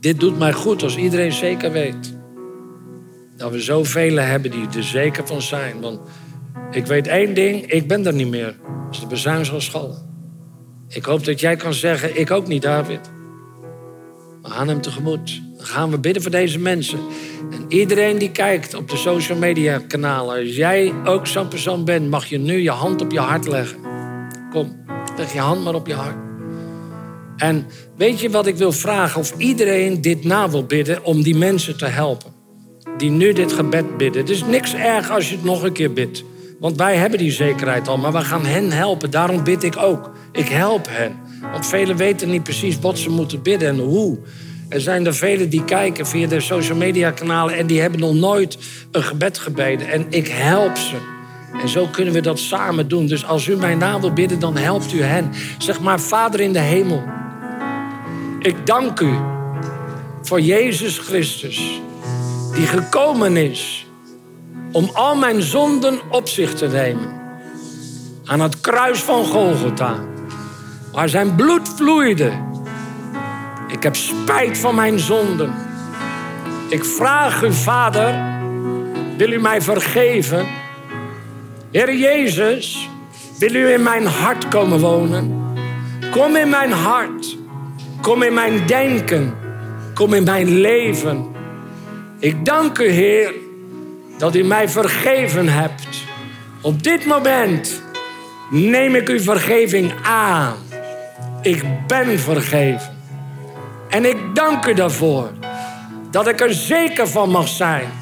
Dit 0.00 0.20
doet 0.20 0.38
mij 0.38 0.52
goed 0.52 0.82
als 0.82 0.96
iedereen 0.96 1.32
zeker 1.32 1.72
weet. 1.72 2.16
Dat 3.36 3.50
we 3.50 3.60
zoveel 3.60 4.16
hebben 4.16 4.50
die 4.50 4.66
er 4.76 4.82
zeker 4.82 5.26
van 5.26 5.42
zijn. 5.42 5.80
Want 5.80 6.00
ik 6.70 6.86
weet 6.86 7.06
één 7.06 7.34
ding, 7.34 7.66
ik 7.66 7.88
ben 7.88 8.06
er 8.06 8.14
niet 8.14 8.28
meer. 8.28 8.56
Als 8.88 9.00
de 9.00 9.06
bezuin 9.06 9.44
zal 9.44 9.60
schallen. 9.60 10.12
Ik 10.88 11.04
hoop 11.04 11.24
dat 11.24 11.40
jij 11.40 11.56
kan 11.56 11.74
zeggen, 11.74 12.18
ik 12.20 12.30
ook 12.30 12.46
niet 12.46 12.62
David. 12.62 13.10
We 14.42 14.50
gaan 14.50 14.68
hem 14.68 14.80
tegemoet. 14.80 15.42
Gaan 15.64 15.90
we 15.90 15.98
bidden 15.98 16.22
voor 16.22 16.30
deze 16.30 16.58
mensen. 16.58 16.98
En 17.50 17.64
iedereen 17.68 18.18
die 18.18 18.30
kijkt 18.30 18.74
op 18.74 18.90
de 18.90 18.96
social 18.96 19.38
media 19.38 19.78
kanalen, 19.78 20.38
als 20.38 20.56
jij 20.56 20.92
ook 21.04 21.26
zo'n 21.26 21.48
persoon 21.48 21.84
bent, 21.84 22.10
mag 22.10 22.26
je 22.26 22.38
nu 22.38 22.58
je 22.58 22.70
hand 22.70 23.02
op 23.02 23.12
je 23.12 23.18
hart 23.18 23.46
leggen. 23.46 23.78
Kom, 24.50 24.84
leg 25.16 25.32
je 25.32 25.38
hand 25.38 25.64
maar 25.64 25.74
op 25.74 25.86
je 25.86 25.94
hart. 25.94 26.16
En 27.36 27.66
weet 27.96 28.20
je 28.20 28.30
wat 28.30 28.46
ik 28.46 28.56
wil 28.56 28.72
vragen? 28.72 29.20
Of 29.20 29.34
iedereen 29.36 30.00
dit 30.00 30.24
na 30.24 30.50
wil 30.50 30.64
bidden 30.64 31.04
om 31.04 31.22
die 31.22 31.36
mensen 31.36 31.76
te 31.76 31.86
helpen. 31.86 32.32
Die 32.96 33.10
nu 33.10 33.32
dit 33.32 33.52
gebed 33.52 33.96
bidden. 33.96 34.20
Het 34.20 34.30
is 34.30 34.44
niks 34.44 34.74
erg 34.74 35.10
als 35.10 35.28
je 35.28 35.34
het 35.34 35.44
nog 35.44 35.62
een 35.62 35.72
keer 35.72 35.92
bidt. 35.92 36.24
Want 36.60 36.76
wij 36.76 36.96
hebben 36.96 37.18
die 37.18 37.32
zekerheid 37.32 37.88
al, 37.88 37.98
maar 37.98 38.12
we 38.12 38.20
gaan 38.20 38.44
hen 38.44 38.70
helpen. 38.70 39.10
Daarom 39.10 39.44
bid 39.44 39.62
ik 39.62 39.76
ook. 39.76 40.10
Ik 40.32 40.48
help 40.48 40.86
hen. 40.90 41.12
Want 41.52 41.66
velen 41.66 41.96
weten 41.96 42.30
niet 42.30 42.42
precies 42.42 42.78
wat 42.78 42.98
ze 42.98 43.10
moeten 43.10 43.42
bidden 43.42 43.68
en 43.68 43.78
hoe. 43.78 44.18
Er 44.74 44.80
zijn 44.80 45.06
er 45.06 45.14
velen 45.14 45.48
die 45.48 45.64
kijken 45.64 46.06
via 46.06 46.26
de 46.26 46.40
social 46.40 46.76
media 46.76 47.10
kanalen 47.10 47.56
en 47.56 47.66
die 47.66 47.80
hebben 47.80 48.00
nog 48.00 48.14
nooit 48.14 48.58
een 48.90 49.02
gebed 49.02 49.38
gebeden. 49.38 49.88
En 49.88 50.06
ik 50.08 50.28
help 50.28 50.76
ze. 50.76 50.96
En 51.62 51.68
zo 51.68 51.86
kunnen 51.86 52.14
we 52.14 52.20
dat 52.20 52.38
samen 52.38 52.88
doen. 52.88 53.06
Dus 53.06 53.26
als 53.26 53.46
u 53.46 53.56
mijn 53.56 53.78
naam 53.78 54.00
wil 54.00 54.12
bidden, 54.12 54.38
dan 54.38 54.56
helpt 54.56 54.92
u 54.92 55.02
hen. 55.02 55.32
Zeg 55.58 55.80
maar, 55.80 56.00
Vader 56.00 56.40
in 56.40 56.52
de 56.52 56.58
hemel. 56.58 57.02
Ik 58.38 58.66
dank 58.66 59.00
u 59.00 59.14
voor 60.22 60.40
Jezus 60.40 60.98
Christus, 60.98 61.80
die 62.54 62.66
gekomen 62.66 63.36
is 63.36 63.86
om 64.72 64.90
al 64.92 65.16
mijn 65.16 65.42
zonden 65.42 65.98
op 66.10 66.28
zich 66.28 66.54
te 66.54 66.66
nemen. 66.66 67.20
Aan 68.24 68.40
het 68.40 68.60
kruis 68.60 68.98
van 68.98 69.24
Golgotha, 69.24 70.04
waar 70.92 71.08
zijn 71.08 71.34
bloed 71.34 71.68
vloeide. 71.68 72.52
Ik 73.74 73.82
heb 73.82 73.96
spijt 73.96 74.58
van 74.58 74.74
mijn 74.74 74.98
zonden. 74.98 75.54
Ik 76.68 76.84
vraag 76.84 77.42
u, 77.42 77.52
Vader, 77.52 78.14
wil 79.16 79.32
u 79.32 79.40
mij 79.40 79.62
vergeven? 79.62 80.46
Heer 81.70 81.96
Jezus, 81.96 82.88
wil 83.38 83.54
u 83.54 83.72
in 83.72 83.82
mijn 83.82 84.06
hart 84.06 84.48
komen 84.48 84.80
wonen? 84.80 85.42
Kom 86.10 86.36
in 86.36 86.48
mijn 86.48 86.72
hart. 86.72 87.36
Kom 88.00 88.22
in 88.22 88.34
mijn 88.34 88.66
denken. 88.66 89.34
Kom 89.94 90.14
in 90.14 90.24
mijn 90.24 90.60
leven. 90.60 91.26
Ik 92.18 92.44
dank 92.44 92.78
u, 92.78 92.88
Heer, 92.88 93.34
dat 94.18 94.34
u 94.34 94.42
mij 94.44 94.68
vergeven 94.68 95.48
hebt. 95.48 96.04
Op 96.60 96.82
dit 96.82 97.06
moment 97.06 97.82
neem 98.50 98.94
ik 98.94 99.08
uw 99.08 99.20
vergeving 99.20 99.92
aan. 100.02 100.56
Ik 101.42 101.64
ben 101.86 102.18
vergeven. 102.18 102.93
En 103.94 104.04
ik 104.04 104.34
dank 104.34 104.66
u 104.66 104.74
daarvoor 104.74 105.30
dat 106.10 106.28
ik 106.28 106.40
er 106.40 106.54
zeker 106.54 107.08
van 107.08 107.30
mag 107.30 107.48
zijn 107.48 107.92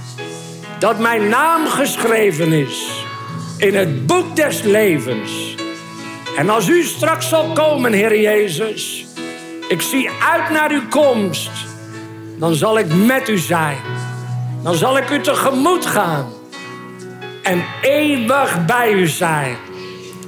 dat 0.78 0.98
mijn 0.98 1.28
naam 1.28 1.66
geschreven 1.66 2.52
is 2.52 3.04
in 3.56 3.74
het 3.74 4.06
boek 4.06 4.36
des 4.36 4.62
levens. 4.62 5.56
En 6.36 6.50
als 6.50 6.68
u 6.68 6.82
straks 6.82 7.28
zal 7.28 7.52
komen, 7.52 7.92
Heer 7.92 8.20
Jezus, 8.20 9.06
ik 9.68 9.80
zie 9.80 10.10
uit 10.32 10.50
naar 10.50 10.70
uw 10.70 10.88
komst, 10.88 11.50
dan 12.38 12.54
zal 12.54 12.78
ik 12.78 12.94
met 12.94 13.28
u 13.28 13.38
zijn. 13.38 13.78
Dan 14.62 14.74
zal 14.74 14.96
ik 14.98 15.10
u 15.10 15.20
tegemoet 15.20 15.86
gaan 15.86 16.32
en 17.42 17.64
eeuwig 17.82 18.64
bij 18.66 18.92
u 18.92 19.06
zijn. 19.06 19.56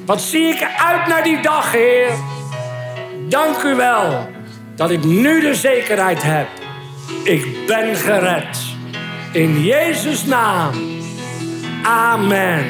Wat 0.06 0.20
zie 0.20 0.46
ik 0.46 0.68
uit 0.76 1.06
naar 1.06 1.22
die 1.22 1.42
dag, 1.42 1.72
Heer. 1.72 2.10
Dank 3.28 3.62
u 3.62 3.74
wel 3.74 4.33
dat 4.76 4.90
ik 4.90 5.04
nu 5.04 5.40
de 5.40 5.54
zekerheid 5.54 6.22
heb. 6.22 6.48
Ik 7.24 7.66
ben 7.66 7.96
gered. 7.96 8.58
In 9.32 9.62
Jezus' 9.62 10.24
naam. 10.24 10.74
Amen. 11.82 12.64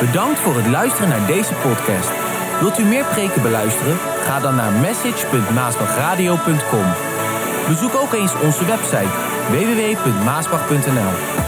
Bedankt 0.00 0.38
voor 0.38 0.56
het 0.56 0.66
luisteren 0.66 1.08
naar 1.08 1.26
deze 1.26 1.54
podcast. 1.54 2.10
Wilt 2.60 2.78
u 2.78 2.84
meer 2.84 3.04
preken 3.04 3.42
beluisteren? 3.42 3.96
Ga 3.96 4.40
dan 4.40 4.54
naar 4.54 4.72
message.maasbachradio.com. 4.72 6.92
Bezoek 7.68 7.94
ook 7.94 8.12
eens 8.12 8.40
onze 8.40 8.64
website 8.64 9.10
www.maasbach.nl 9.50 11.41